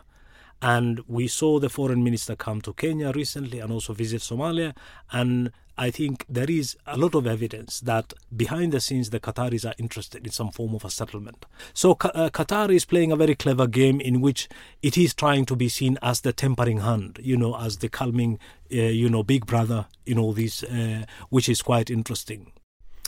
And 0.61 1.01
we 1.09 1.27
saw 1.27 1.59
the 1.59 1.69
foreign 1.69 2.05
minister 2.05 2.37
come 2.37 2.61
to 2.63 2.73
Kenya 2.73 3.11
recently 3.13 3.59
and 3.59 3.73
also 3.73 3.95
visit 3.95 4.21
Somalia. 4.21 4.77
And 5.11 5.51
I 5.77 5.91
think 5.91 6.25
there 6.29 6.49
is 6.49 6.77
a 6.87 6.97
lot 6.97 7.17
of 7.17 7.27
evidence 7.27 7.81
that 7.81 8.13
behind 8.37 8.73
the 8.73 8.81
scenes 8.81 9.11
the 9.11 9.19
Qataris 9.19 9.69
are 9.69 9.75
interested 9.79 10.25
in 10.25 10.33
some 10.33 10.53
form 10.53 10.75
of 10.75 10.85
a 10.85 10.91
settlement. 10.91 11.47
So 11.75 11.93
uh, 11.93 12.31
Qatar 12.31 12.73
is 12.73 12.85
playing 12.85 13.11
a 13.11 13.17
very 13.17 13.35
clever 13.35 13.67
game 13.67 14.01
in 14.01 14.21
which 14.21 14.49
it 14.83 14.97
is 14.97 15.15
trying 15.15 15.47
to 15.47 15.57
be 15.57 15.69
seen 15.69 15.99
as 16.01 16.21
the 16.21 16.33
tempering 16.33 16.79
hand, 16.79 17.19
you 17.23 17.37
know, 17.37 17.57
as 17.59 17.79
the 17.79 17.89
calming, 17.89 18.39
uh, 18.73 18.77
you 18.77 19.09
know, 19.09 19.25
big 19.25 19.47
brother 19.47 19.87
in 20.07 20.19
all 20.19 20.33
this, 20.33 20.63
uh, 20.63 21.05
which 21.31 21.49
is 21.49 21.63
quite 21.63 21.91
interesting. 21.91 22.53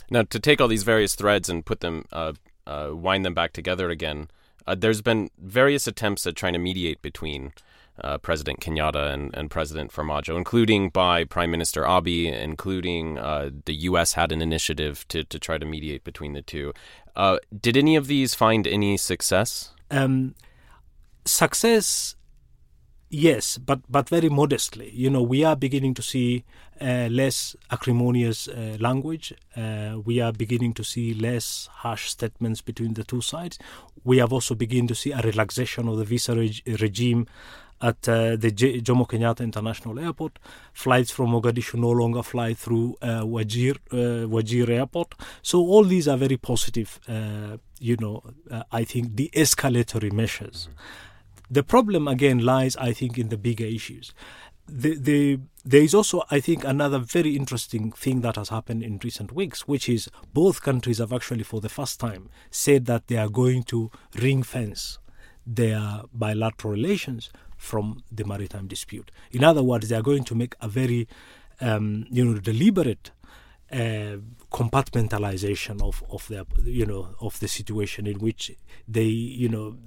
Now, 0.09 0.23
to 0.23 0.39
take 0.39 0.61
all 0.61 0.67
these 0.67 0.83
various 0.83 1.15
threads 1.15 1.49
and 1.49 1.65
put 1.65 1.79
them, 1.79 2.05
uh, 2.11 2.33
uh, 2.67 2.89
wind 2.91 3.25
them 3.25 3.33
back 3.33 3.53
together 3.53 3.89
again, 3.89 4.29
uh, 4.67 4.75
there's 4.75 5.01
been 5.01 5.29
various 5.37 5.87
attempts 5.87 6.25
at 6.25 6.35
trying 6.35 6.53
to 6.53 6.59
mediate 6.59 7.01
between 7.01 7.53
uh, 8.01 8.17
President 8.17 8.59
Kenyatta 8.59 9.13
and, 9.13 9.33
and, 9.35 9.49
President 9.49 9.91
Farmajo, 9.91 10.37
including 10.37 10.89
by 10.89 11.23
Prime 11.23 11.49
Minister 11.49 11.83
Abiy, 11.83 12.25
including 12.25 13.17
uh, 13.17 13.51
the 13.65 13.75
U.S. 13.75 14.13
had 14.13 14.31
an 14.31 14.41
initiative 14.41 15.07
to, 15.07 15.23
to 15.23 15.39
try 15.39 15.57
to 15.57 15.65
mediate 15.65 16.03
between 16.03 16.33
the 16.33 16.41
two. 16.41 16.73
Uh, 17.15 17.37
did 17.57 17.77
any 17.77 17.95
of 17.95 18.07
these 18.07 18.35
find 18.35 18.67
any 18.67 18.97
success? 18.97 19.71
Um, 19.89 20.35
success 21.23 22.15
Yes, 23.17 23.57
but 23.57 23.79
but 23.89 24.09
very 24.09 24.27
modestly. 24.27 24.89
You 24.93 25.09
know, 25.09 25.21
we 25.23 25.45
are 25.45 25.55
beginning 25.55 25.93
to 25.93 26.01
see 26.01 26.43
uh, 26.81 27.07
less 27.09 27.55
acrimonious 27.71 28.49
uh, 28.49 28.75
language. 28.77 29.33
Uh, 29.55 30.01
we 30.03 30.19
are 30.19 30.33
beginning 30.33 30.73
to 30.73 30.83
see 30.83 31.13
less 31.13 31.69
harsh 31.71 32.09
statements 32.09 32.59
between 32.59 32.95
the 32.95 33.05
two 33.05 33.21
sides. 33.21 33.57
We 34.03 34.17
have 34.17 34.33
also 34.33 34.53
begun 34.53 34.87
to 34.87 34.95
see 34.95 35.13
a 35.13 35.21
relaxation 35.21 35.87
of 35.87 35.95
the 35.97 36.03
visa 36.03 36.35
reg- 36.35 36.61
regime 36.81 37.25
at 37.81 38.09
uh, 38.09 38.35
the 38.35 38.51
J- 38.51 38.81
Jomo 38.81 39.07
Kenyatta 39.07 39.43
International 39.45 39.97
Airport. 39.97 40.37
Flights 40.73 41.11
from 41.11 41.29
Mogadishu 41.31 41.75
no 41.75 41.91
longer 41.91 42.21
fly 42.21 42.53
through 42.53 42.97
uh, 43.01 43.21
Wajir 43.21 43.77
uh, 43.93 44.27
Wajir 44.27 44.67
Airport. 44.67 45.15
So 45.41 45.59
all 45.61 45.85
these 45.85 46.09
are 46.09 46.17
very 46.17 46.35
positive. 46.37 46.99
you 47.79 47.95
know, 47.97 48.23
I 48.73 48.83
think 48.83 49.15
de-escalatory 49.15 50.11
measures. 50.11 50.67
Mm-hmm 50.69 51.11
the 51.49 51.63
problem 51.63 52.07
again 52.07 52.39
lies, 52.39 52.75
I 52.77 52.93
think, 52.93 53.17
in 53.17 53.29
the 53.29 53.37
bigger 53.37 53.65
issues. 53.65 54.13
The, 54.67 54.95
the, 54.97 55.39
there 55.63 55.81
is 55.81 55.93
also, 55.93 56.23
I 56.31 56.39
think, 56.39 56.63
another 56.63 56.97
very 56.97 57.35
interesting 57.35 57.91
thing 57.91 58.21
that 58.21 58.35
has 58.35 58.49
happened 58.49 58.81
in 58.81 58.99
recent 59.03 59.31
weeks, 59.31 59.67
which 59.67 59.87
is 59.87 60.09
both 60.33 60.63
countries 60.63 60.97
have 60.97 61.13
actually, 61.13 61.43
for 61.43 61.61
the 61.61 61.69
first 61.69 61.99
time, 61.99 62.29
said 62.49 62.85
that 62.85 63.07
they 63.07 63.17
are 63.17 63.29
going 63.29 63.63
to 63.63 63.91
ring 64.15 64.41
fence 64.41 64.97
their 65.45 66.01
bilateral 66.11 66.73
relations 66.73 67.29
from 67.57 68.03
the 68.11 68.25
maritime 68.25 68.67
dispute. 68.67 69.11
In 69.31 69.43
other 69.43 69.61
words, 69.61 69.89
they 69.89 69.95
are 69.95 70.01
going 70.01 70.23
to 70.23 70.35
make 70.35 70.55
a 70.61 70.67
very, 70.67 71.07
um, 71.61 72.07
you 72.09 72.25
know, 72.25 72.39
deliberate 72.39 73.11
uh, 73.71 74.17
compartmentalization 74.51 75.81
of, 75.81 76.03
of 76.09 76.27
their, 76.27 76.43
you 76.63 76.85
know, 76.85 77.15
of 77.21 77.39
the 77.39 77.47
situation 77.47 78.07
in 78.07 78.19
which 78.19 78.51
they, 78.87 79.03
you 79.03 79.49
know, 79.49 79.77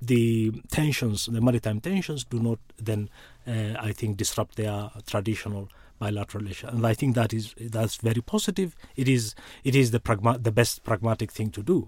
the 0.00 0.52
tensions, 0.70 1.26
the 1.26 1.40
maritime 1.40 1.80
tensions, 1.80 2.24
do 2.24 2.40
not 2.40 2.58
then, 2.78 3.10
uh, 3.46 3.74
I 3.78 3.92
think, 3.92 4.16
disrupt 4.16 4.56
their 4.56 4.90
traditional 5.06 5.68
bilateral 5.98 6.42
relations. 6.42 6.72
And 6.72 6.86
I 6.86 6.94
think 6.94 7.14
that 7.14 7.32
is 7.32 7.54
that's 7.58 7.96
very 7.96 8.22
positive. 8.22 8.74
It 8.96 9.08
is 9.08 9.34
it 9.62 9.74
is 9.74 9.90
the 9.90 10.00
pragma- 10.00 10.42
the 10.42 10.52
best 10.52 10.82
pragmatic 10.82 11.30
thing 11.30 11.50
to 11.50 11.62
do. 11.62 11.86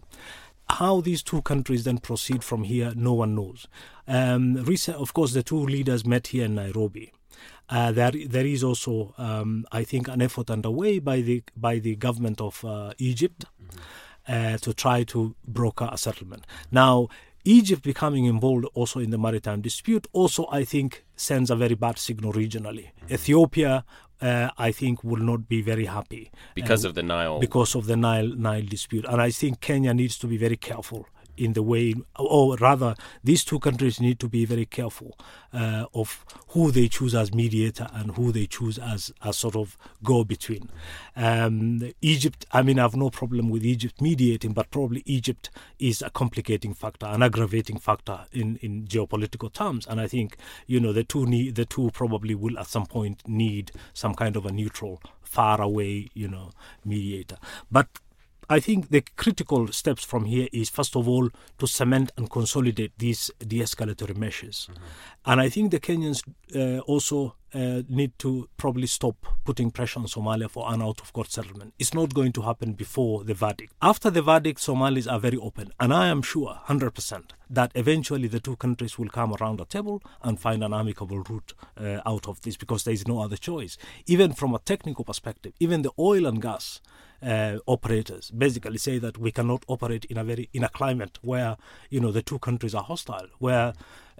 How 0.69 1.01
these 1.01 1.23
two 1.23 1.43
countries 1.43 1.85
then 1.85 1.99
proceed 1.99 2.45
from 2.45 2.65
here, 2.65 2.93
no 2.95 3.15
one 3.15 3.35
knows. 3.35 3.67
Um, 4.07 4.55
recent, 4.65 4.97
of 4.97 5.13
course, 5.13 5.33
the 5.33 5.43
two 5.43 5.59
leaders 5.59 6.07
met 6.07 6.29
here 6.29 6.45
in 6.45 6.55
Nairobi. 6.55 7.13
Uh, 7.69 7.91
there, 7.91 8.13
there 8.29 8.47
is 8.47 8.63
also, 8.63 9.15
um, 9.19 9.67
I 9.73 9.85
think, 9.85 10.09
an 10.09 10.23
effort 10.23 10.51
underway 10.51 10.99
by 10.99 11.21
the 11.21 11.43
by 11.57 11.79
the 11.79 11.97
government 11.97 12.41
of 12.41 12.65
uh, 12.65 12.93
Egypt 12.99 13.45
mm-hmm. 13.45 14.55
uh, 14.55 14.59
to 14.59 14.75
try 14.75 15.05
to 15.05 15.35
broker 15.47 15.89
a 15.91 15.99
settlement. 15.99 16.47
Now, 16.71 17.09
Egypt 17.45 17.83
becoming 17.83 18.25
involved 18.25 18.67
also 18.75 19.01
in 19.01 19.11
the 19.11 19.19
maritime 19.19 19.61
dispute 19.61 20.07
also, 20.13 20.47
I 20.51 20.65
think, 20.65 21.05
sends 21.17 21.51
a 21.51 21.57
very 21.57 21.75
bad 21.75 21.99
signal 21.99 22.33
regionally. 22.33 22.91
Ethiopia, 23.11 23.85
uh, 24.21 24.49
I 24.57 24.71
think, 24.71 25.03
will 25.03 25.23
not 25.23 25.49
be 25.49 25.61
very 25.63 25.87
happy 25.87 26.31
because 26.55 26.85
of 26.85 26.95
the 26.95 27.03
Nile. 27.03 27.41
Because 27.41 27.75
of 27.75 27.87
the 27.87 27.97
Nile 27.97 28.29
Nile 28.37 28.67
dispute, 28.67 29.05
and 29.09 29.21
I 29.21 29.31
think 29.31 29.61
Kenya 29.61 29.93
needs 29.93 30.17
to 30.19 30.27
be 30.27 30.37
very 30.37 30.57
careful 30.57 31.07
in 31.37 31.53
the 31.55 31.63
way, 31.63 31.95
or 32.19 32.57
rather, 32.57 32.95
these 33.25 33.45
two 33.45 33.59
countries 33.59 34.01
need 34.01 34.19
to 34.21 34.29
be 34.29 34.45
very 34.45 34.67
careful 34.67 35.19
uh, 35.53 35.87
of 35.95 36.25
who 36.49 36.71
they 36.71 36.89
choose 36.89 37.15
as 37.15 37.35
mediator 37.35 37.89
and 37.93 38.17
who 38.17 38.33
they 38.33 38.47
choose 38.47 38.79
as 38.79 39.13
a 39.23 39.33
sort 39.33 39.57
of 39.57 39.77
go 40.03 40.25
between. 40.25 40.71
Um, 41.17 41.93
Egypt, 42.01 42.47
I 42.53 42.63
mean, 42.63 42.79
I 42.79 42.83
have 42.83 42.97
no 42.97 43.11
problem 43.11 43.49
with 43.51 43.65
Egypt 43.65 44.01
mediating, 44.01 44.53
but 44.53 44.71
probably 44.71 45.03
Egypt 45.07 45.51
is 45.79 46.03
a 46.03 46.11
complicating 46.11 46.75
factor, 46.75 47.07
an 47.07 47.23
aggravating 47.23 47.79
factor 47.79 48.21
in, 48.33 48.57
in 48.57 48.87
geopolitical 48.87 49.53
terms. 49.53 49.87
And 49.87 50.01
I 50.01 50.09
think, 50.09 50.37
you 50.67 50.81
know, 50.81 50.93
the 50.93 51.05
two 51.05 51.27
need, 51.27 51.55
the 51.55 51.65
two 51.65 51.91
probably 51.93 52.35
will 52.35 52.59
at 52.59 52.67
some 52.67 52.87
point 52.87 53.23
need 53.27 53.73
some 53.93 54.15
kind 54.15 54.37
of 54.37 54.47
a 54.47 54.53
neutral, 54.53 55.01
far 55.23 55.61
away, 55.61 56.09
you 56.15 56.29
know, 56.29 56.51
mediator. 56.85 57.37
But 57.71 57.89
I 58.49 58.61
think 58.61 58.91
the 58.91 59.03
critical 59.17 59.69
steps 59.69 60.05
from 60.05 60.25
here 60.25 60.49
is 60.53 60.69
first 60.69 60.97
of 60.97 61.09
all 61.09 61.31
to 61.59 61.67
cement 61.67 62.13
and 62.17 62.31
consolidate 62.31 62.93
these 62.99 63.31
de-escalatory 63.39 64.17
measures, 64.17 64.69
mm-hmm. 64.71 64.83
and 65.27 65.41
I 65.41 65.49
think 65.49 65.71
the 65.71 65.81
Kenyans 65.81 66.23
uh, 66.55 66.81
also 66.81 67.37
uh, 67.55 67.83
need 67.89 68.19
to 68.19 68.49
probably 68.57 68.87
stop 68.87 69.17
putting 69.45 69.71
pressure 69.71 70.01
on 70.01 70.07
Somalia 70.07 70.51
for 70.51 70.73
an 70.73 70.83
out-of-court 70.83 71.31
settlement. 71.31 71.75
It's 71.79 71.95
not 71.95 72.15
going 72.15 72.33
to 72.33 72.43
happen 72.43 72.73
before 72.73 73.25
the 73.25 73.35
verdict. 73.35 73.73
After 73.81 74.11
the 74.11 74.23
verdict, 74.23 74.61
Somalis 74.61 75.07
are 75.07 75.19
very 75.19 75.37
open, 75.37 75.73
and 75.79 75.93
I 75.93 76.09
am 76.09 76.23
sure, 76.23 76.59
hundred 76.65 76.95
percent, 76.95 77.35
that 77.51 77.73
eventually 77.75 78.29
the 78.29 78.41
two 78.41 78.57
countries 78.57 78.99
will 78.99 79.09
come 79.09 79.35
around 79.35 79.61
a 79.61 79.65
table 79.65 80.03
and 80.23 80.41
find 80.41 80.65
an 80.65 80.73
amicable 80.73 81.23
route 81.23 81.53
uh, 81.77 82.01
out 82.07 82.29
of 82.29 82.41
this 82.43 82.57
because 82.57 82.85
there 82.85 82.95
is 82.95 83.07
no 83.07 83.21
other 83.21 83.37
choice. 83.37 83.77
Even 84.07 84.33
from 84.33 84.55
a 84.55 84.59
technical 84.59 85.05
perspective, 85.05 85.53
even 85.61 85.83
the 85.83 85.93
oil 85.99 86.27
and 86.27 86.41
gas 86.41 86.81
uh, 87.23 87.59
operators 87.67 88.31
basically 88.31 88.79
say 88.79 88.99
that 88.99 89.19
we 89.19 89.31
cannot 89.31 89.65
operate 89.69 90.05
in 90.07 90.17
a 90.17 90.25
very 90.25 90.49
in 90.53 90.65
a 90.65 90.69
climate 90.69 91.19
where 91.23 91.57
you 91.91 92.01
know 92.01 92.11
the 92.11 92.23
two 92.23 92.39
countries 92.39 92.75
are 92.75 92.83
hostile, 92.83 93.29
where 93.39 93.75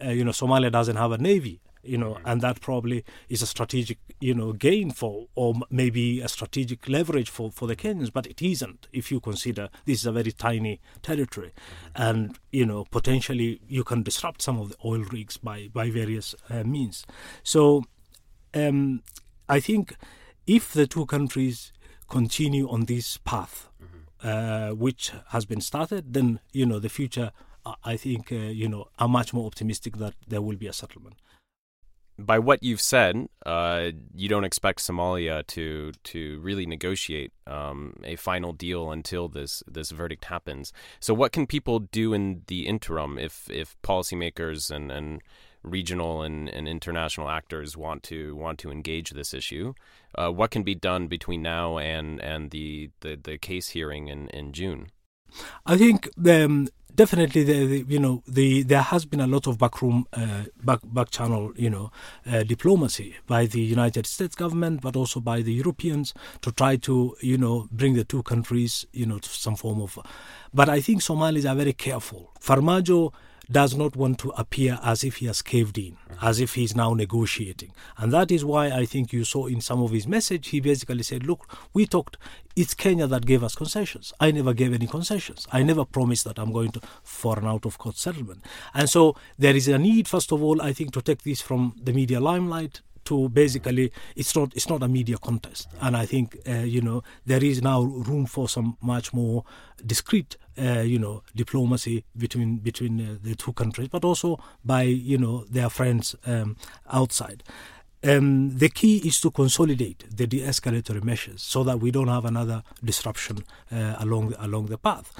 uh, 0.05 0.11
you 0.11 0.25
know 0.25 0.31
Somalia 0.31 0.71
doesn't 0.71 0.97
have 0.97 1.13
a 1.13 1.19
navy, 1.19 1.61
you 1.83 1.99
know, 1.99 2.19
and 2.25 2.41
that 2.41 2.61
probably 2.61 3.05
is 3.29 3.43
a 3.43 3.47
strategic, 3.47 3.99
you 4.21 4.35
know, 4.35 4.53
gain 4.53 4.91
for, 4.91 5.27
or 5.35 5.55
maybe 5.71 6.21
a 6.21 6.29
strategic 6.29 6.89
leverage 6.89 7.29
for, 7.29 7.51
for 7.51 7.67
the 7.67 7.77
Kenyans, 7.77 8.13
but 8.13 8.27
it 8.27 8.41
isn't 8.41 8.87
if 8.93 9.11
you 9.11 9.21
consider 9.21 9.69
this 9.85 10.01
is 10.01 10.07
a 10.07 10.13
very 10.13 10.33
tiny 10.33 10.81
territory, 11.03 11.53
mm-hmm. 11.95 12.03
and 12.03 12.39
you 12.53 12.65
know, 12.65 12.85
potentially 12.91 13.61
you 13.69 13.85
can 13.85 14.03
disrupt 14.03 14.43
some 14.43 14.59
of 14.59 14.71
the 14.71 14.77
oil 14.85 15.05
rigs 15.11 15.37
by 15.37 15.69
by 15.73 15.91
various 15.91 16.35
uh, 16.49 16.63
means. 16.63 17.05
So, 17.43 17.85
um, 18.55 19.03
I 19.49 19.61
think 19.61 19.97
if 20.47 20.73
the 20.73 20.87
two 20.87 21.07
countries 21.07 21.73
continue 22.09 22.69
on 22.69 22.85
this 22.85 23.17
path, 23.19 23.69
mm-hmm. 23.83 24.29
uh, 24.29 24.75
which 24.75 25.13
has 25.31 25.45
been 25.45 25.61
started, 25.61 26.15
then 26.15 26.41
you 26.53 26.67
know 26.67 26.79
the 26.79 26.89
future. 26.89 27.33
I 27.85 27.97
think 27.97 28.33
uh, 28.33 28.35
you 28.35 28.69
know 28.69 28.89
are 28.99 29.09
much 29.09 29.33
more 29.33 29.47
optimistic 29.47 29.97
that 29.99 30.15
there 30.27 30.43
will 30.43 30.57
be 30.57 30.67
a 30.67 30.73
settlement. 30.73 31.15
By 32.19 32.39
what 32.39 32.63
you've 32.63 32.81
said, 32.81 33.27
uh, 33.47 33.91
you 34.15 34.29
don't 34.29 34.45
expect 34.45 34.81
Somalia 34.81 35.47
to 35.49 35.93
to 36.05 36.41
really 36.41 36.67
negotiate 36.67 37.33
um, 37.47 37.95
a 38.05 38.17
final 38.17 38.53
deal 38.53 38.91
until 38.91 39.29
this 39.29 39.63
this 39.67 39.91
verdict 39.91 40.27
happens. 40.27 40.73
So, 41.01 41.15
what 41.15 41.33
can 41.33 41.47
people 41.47 41.81
do 41.81 42.13
in 42.13 42.43
the 42.47 42.67
interim 42.67 43.19
if 43.19 43.49
if 43.51 43.77
policymakers 43.83 44.71
and 44.71 44.93
and 44.93 45.23
regional 45.63 46.23
and, 46.23 46.49
and 46.49 46.67
international 46.67 47.29
actors 47.29 47.77
want 47.77 48.03
to 48.03 48.35
want 48.37 48.59
to 48.61 48.71
engage 48.71 49.11
this 49.11 49.33
issue. 49.33 49.75
Uh, 50.17 50.31
what 50.31 50.51
can 50.51 50.63
be 50.63 50.75
done 50.75 51.07
between 51.07 51.43
now 51.43 51.79
and 51.79 52.21
and 52.21 52.51
the 52.51 52.91
the, 53.01 53.19
the 53.23 53.39
case 53.39 53.69
hearing 53.69 54.09
in, 54.09 54.29
in 54.29 54.53
June? 54.53 54.91
I 55.67 55.77
think 55.77 56.09
um, 56.29 56.69
definitely 56.95 57.45
the, 57.45 57.67
the, 57.67 57.85
you 57.89 57.99
know 57.99 58.23
the 58.27 58.63
there 58.63 58.83
has 58.83 59.05
been 59.05 59.21
a 59.21 59.27
lot 59.27 59.47
of 59.47 59.59
backroom 59.59 60.07
uh, 60.13 60.45
back 60.63 60.81
back 60.85 61.11
channel 61.11 61.53
you 61.57 61.71
know 61.71 61.91
uh, 62.31 62.43
diplomacy 62.43 63.17
by 63.27 63.47
the 63.47 63.61
United 63.61 64.07
States 64.07 64.35
government 64.35 64.81
but 64.81 64.97
also 64.97 65.21
by 65.21 65.41
the 65.43 65.53
Europeans 65.53 66.13
to 66.41 66.53
try 66.53 66.77
to 66.77 67.17
you 67.21 67.39
know 67.39 67.69
bring 67.73 67.95
the 67.95 68.05
two 68.05 68.23
countries 68.23 68.87
you 68.93 69.07
know 69.07 69.19
to 69.19 69.29
some 69.29 69.57
form 69.57 69.81
of 69.81 69.99
but 70.53 70.69
I 70.69 70.81
think 70.81 71.01
Somalis 71.03 71.47
are 71.47 71.55
very 71.57 71.73
careful. 71.73 72.31
Farmajo 72.41 73.13
does 73.53 73.75
not 73.75 73.95
want 73.97 74.19
to 74.21 74.31
appear 74.31 74.79
as 74.83 75.05
if 75.05 75.17
he 75.17 75.27
has 75.27 75.43
caved 75.43 75.79
in, 75.79 75.97
as 76.21 76.41
if 76.41 76.55
he's 76.55 76.75
now 76.75 76.95
negotiating. 76.95 77.73
And 77.99 78.13
that 78.13 78.31
is 78.31 78.45
why 78.45 78.67
I 78.67 78.87
think 78.87 79.13
you 79.13 79.25
saw 79.25 79.47
in 79.47 79.61
some 79.61 79.83
of 79.83 79.91
his 79.91 80.07
message, 80.07 80.49
he 80.49 80.61
basically 80.61 81.03
said, 81.03 81.27
Look, 81.27 81.47
we 81.73 81.87
talked, 81.87 82.17
it's 82.57 82.75
Kenya 82.75 83.07
that 83.07 83.27
gave 83.27 83.45
us 83.45 83.55
concessions. 83.55 84.13
I 84.19 84.31
never 84.31 84.55
gave 84.55 84.73
any 84.73 84.87
concessions. 84.87 85.47
I 85.53 85.63
never 85.63 85.85
promised 85.85 86.25
that 86.25 86.39
I'm 86.39 86.53
going 86.53 86.73
to 86.73 86.81
for 87.03 87.39
an 87.39 87.47
out 87.47 87.67
of 87.67 87.79
court 87.79 87.97
settlement. 87.97 88.45
And 88.75 88.89
so 88.89 89.17
there 89.39 89.55
is 89.55 89.69
a 89.69 89.79
need, 89.79 90.09
first 90.09 90.33
of 90.33 90.43
all, 90.43 90.61
I 90.61 90.73
think, 90.73 90.93
to 90.93 91.03
take 91.03 91.23
this 91.23 91.41
from 91.41 91.77
the 91.83 91.93
media 91.93 92.21
limelight 92.21 92.81
to 93.05 93.29
basically 93.29 93.93
it's 94.17 94.35
not 94.35 94.53
it's 94.55 94.69
not 94.69 94.83
a 94.83 94.89
media 94.89 95.19
contest. 95.19 95.69
And 95.81 95.97
i 95.97 96.07
think 96.07 96.37
uh, 96.49 96.65
you 96.65 96.81
know 96.81 97.03
there 97.27 97.43
is 97.45 97.63
now 97.63 97.83
room 97.83 98.27
for 98.27 98.49
some 98.49 98.77
much 98.81 99.13
more 99.13 99.45
discreet 99.85 100.37
uh, 100.59 100.81
you 100.81 100.99
know 100.99 101.23
diplomacy 101.35 102.05
between 102.17 102.59
between 102.59 103.01
uh, 103.01 103.17
the 103.23 103.35
two 103.35 103.53
countries 103.53 103.89
but 103.89 104.05
also 104.05 104.39
by 104.65 104.83
you 104.83 105.19
know 105.19 105.45
their 105.51 105.71
friends 105.71 106.15
um, 106.27 106.57
outside. 106.91 107.43
Um, 108.05 108.59
the 108.59 108.69
key 108.69 108.97
is 109.07 109.21
to 109.21 109.31
consolidate 109.31 110.05
the 110.11 110.27
de-escalatory 110.27 111.05
measures 111.05 111.41
so 111.41 111.63
that 111.63 111.79
we 111.79 111.93
don't 111.93 112.09
have 112.09 112.25
another 112.25 112.65
disruption 112.85 113.45
uh, 113.71 113.95
along 114.01 114.35
along 114.41 114.67
the 114.67 114.79
path. 114.79 115.13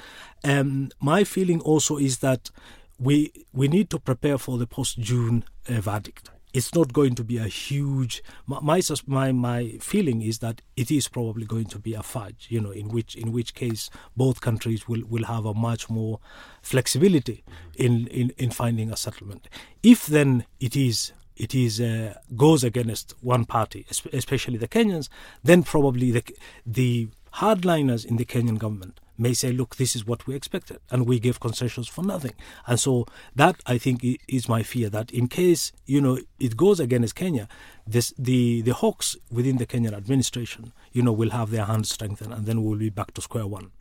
Um, 0.43 0.89
my 0.99 1.23
feeling 1.23 1.61
also 1.61 1.97
is 1.97 2.17
that 2.19 2.51
we 2.99 3.31
we 3.53 3.69
need 3.69 3.89
to 3.89 3.99
prepare 3.99 4.37
for 4.37 4.57
the 4.57 4.67
post 4.67 4.99
June 4.99 5.45
uh, 5.69 5.79
verdict 5.79 6.29
it's 6.53 6.75
not 6.75 6.93
going 6.93 7.15
to 7.15 7.23
be 7.23 7.37
a 7.37 7.47
huge. 7.47 8.23
My, 8.45 8.79
my 9.07 9.31
my 9.31 9.77
feeling 9.79 10.21
is 10.21 10.39
that 10.39 10.61
it 10.77 10.91
is 10.91 11.07
probably 11.07 11.45
going 11.45 11.65
to 11.65 11.79
be 11.79 11.93
a 11.93 12.03
fudge. 12.03 12.47
You 12.49 12.61
know, 12.61 12.71
in 12.71 12.89
which 12.89 13.15
in 13.15 13.31
which 13.31 13.55
case 13.55 13.89
both 14.15 14.41
countries 14.41 14.87
will, 14.87 15.01
will 15.09 15.25
have 15.25 15.45
a 15.45 15.53
much 15.53 15.89
more 15.89 16.19
flexibility 16.61 17.43
in, 17.75 18.07
in, 18.07 18.31
in 18.37 18.51
finding 18.51 18.91
a 18.91 18.95
settlement. 18.95 19.49
If 19.81 20.05
then 20.05 20.45
it 20.59 20.75
is 20.75 21.11
it 21.35 21.55
is 21.55 21.81
uh, 21.81 22.13
goes 22.35 22.63
against 22.63 23.15
one 23.21 23.45
party, 23.45 23.85
especially 24.13 24.57
the 24.57 24.67
Kenyans, 24.67 25.09
then 25.43 25.63
probably 25.63 26.11
the 26.11 26.23
the 26.65 27.07
hardliners 27.35 28.05
in 28.05 28.17
the 28.17 28.25
Kenyan 28.25 28.59
government 28.59 28.99
may 29.17 29.33
say, 29.33 29.51
look, 29.51 29.75
this 29.75 29.95
is 29.95 30.05
what 30.05 30.25
we 30.27 30.35
expected, 30.35 30.79
and 30.89 31.05
we 31.05 31.19
give 31.19 31.39
concessions 31.39 31.87
for 31.87 32.03
nothing. 32.03 32.33
And 32.67 32.79
so 32.79 33.05
that, 33.35 33.61
I 33.65 33.77
think, 33.77 34.03
is 34.27 34.49
my 34.49 34.63
fear 34.63 34.89
that 34.89 35.11
in 35.11 35.27
case, 35.27 35.71
you 35.85 36.01
know, 36.01 36.19
it 36.39 36.57
goes 36.57 36.79
against 36.79 37.15
Kenya, 37.15 37.47
this, 37.85 38.13
the, 38.17 38.61
the 38.61 38.73
hawks 38.73 39.15
within 39.31 39.57
the 39.57 39.65
Kenyan 39.65 39.93
administration, 39.93 40.73
you 40.91 41.01
know, 41.01 41.11
will 41.11 41.31
have 41.31 41.51
their 41.51 41.65
hands 41.65 41.91
strengthened, 41.91 42.33
and 42.33 42.45
then 42.45 42.63
we'll 42.63 42.77
be 42.77 42.89
back 42.89 43.13
to 43.13 43.21
square 43.21 43.47
one. 43.47 43.71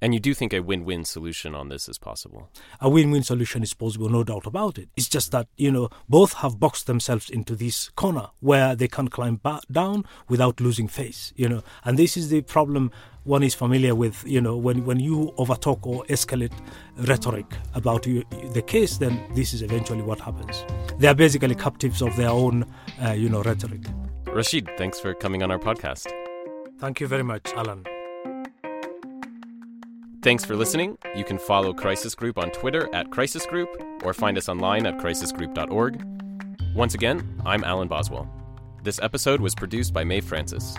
And 0.00 0.14
you 0.14 0.20
do 0.20 0.34
think 0.34 0.52
a 0.52 0.60
win 0.60 0.84
win 0.84 1.04
solution 1.04 1.54
on 1.54 1.68
this 1.68 1.88
is 1.88 1.98
possible? 1.98 2.50
A 2.80 2.88
win 2.88 3.10
win 3.10 3.22
solution 3.22 3.62
is 3.62 3.74
possible, 3.74 4.08
no 4.08 4.22
doubt 4.22 4.46
about 4.46 4.78
it. 4.78 4.88
It's 4.96 5.08
just 5.08 5.32
that, 5.32 5.48
you 5.56 5.72
know, 5.72 5.88
both 6.08 6.34
have 6.34 6.60
boxed 6.60 6.86
themselves 6.86 7.28
into 7.30 7.56
this 7.56 7.88
corner 7.90 8.28
where 8.40 8.76
they 8.76 8.88
can't 8.88 9.10
climb 9.10 9.36
back 9.36 9.62
down 9.70 10.04
without 10.28 10.60
losing 10.60 10.88
face, 10.88 11.32
you 11.36 11.48
know. 11.48 11.62
And 11.84 11.98
this 11.98 12.16
is 12.16 12.28
the 12.28 12.42
problem 12.42 12.92
one 13.24 13.42
is 13.42 13.54
familiar 13.54 13.94
with, 13.94 14.24
you 14.26 14.40
know, 14.40 14.56
when, 14.56 14.84
when 14.84 15.00
you 15.00 15.34
overtalk 15.38 15.86
or 15.86 16.04
escalate 16.04 16.52
rhetoric 17.06 17.46
about 17.74 18.06
you, 18.06 18.24
the 18.54 18.62
case, 18.62 18.96
then 18.96 19.20
this 19.34 19.52
is 19.52 19.62
eventually 19.62 20.02
what 20.02 20.18
happens. 20.18 20.64
They 20.98 21.08
are 21.08 21.14
basically 21.14 21.54
captives 21.54 22.00
of 22.00 22.16
their 22.16 22.30
own, 22.30 22.64
uh, 23.02 23.10
you 23.10 23.28
know, 23.28 23.42
rhetoric. 23.42 23.82
Rashid, 24.26 24.70
thanks 24.78 24.98
for 24.98 25.12
coming 25.14 25.42
on 25.42 25.50
our 25.50 25.58
podcast. 25.58 26.10
Thank 26.78 27.00
you 27.00 27.06
very 27.06 27.24
much, 27.24 27.52
Alan. 27.54 27.84
Thanks 30.28 30.44
for 30.44 30.56
listening. 30.56 30.98
You 31.16 31.24
can 31.24 31.38
follow 31.38 31.72
Crisis 31.72 32.14
Group 32.14 32.36
on 32.36 32.50
Twitter 32.50 32.94
at 32.94 33.10
Crisis 33.10 33.46
Group 33.46 33.70
or 34.04 34.12
find 34.12 34.36
us 34.36 34.50
online 34.50 34.84
at 34.84 34.98
crisisgroup.org. 34.98 36.04
Once 36.74 36.92
again, 36.92 37.40
I'm 37.46 37.64
Alan 37.64 37.88
Boswell. 37.88 38.28
This 38.82 39.00
episode 39.02 39.40
was 39.40 39.54
produced 39.54 39.94
by 39.94 40.04
Mae 40.04 40.20
Francis. 40.20 40.76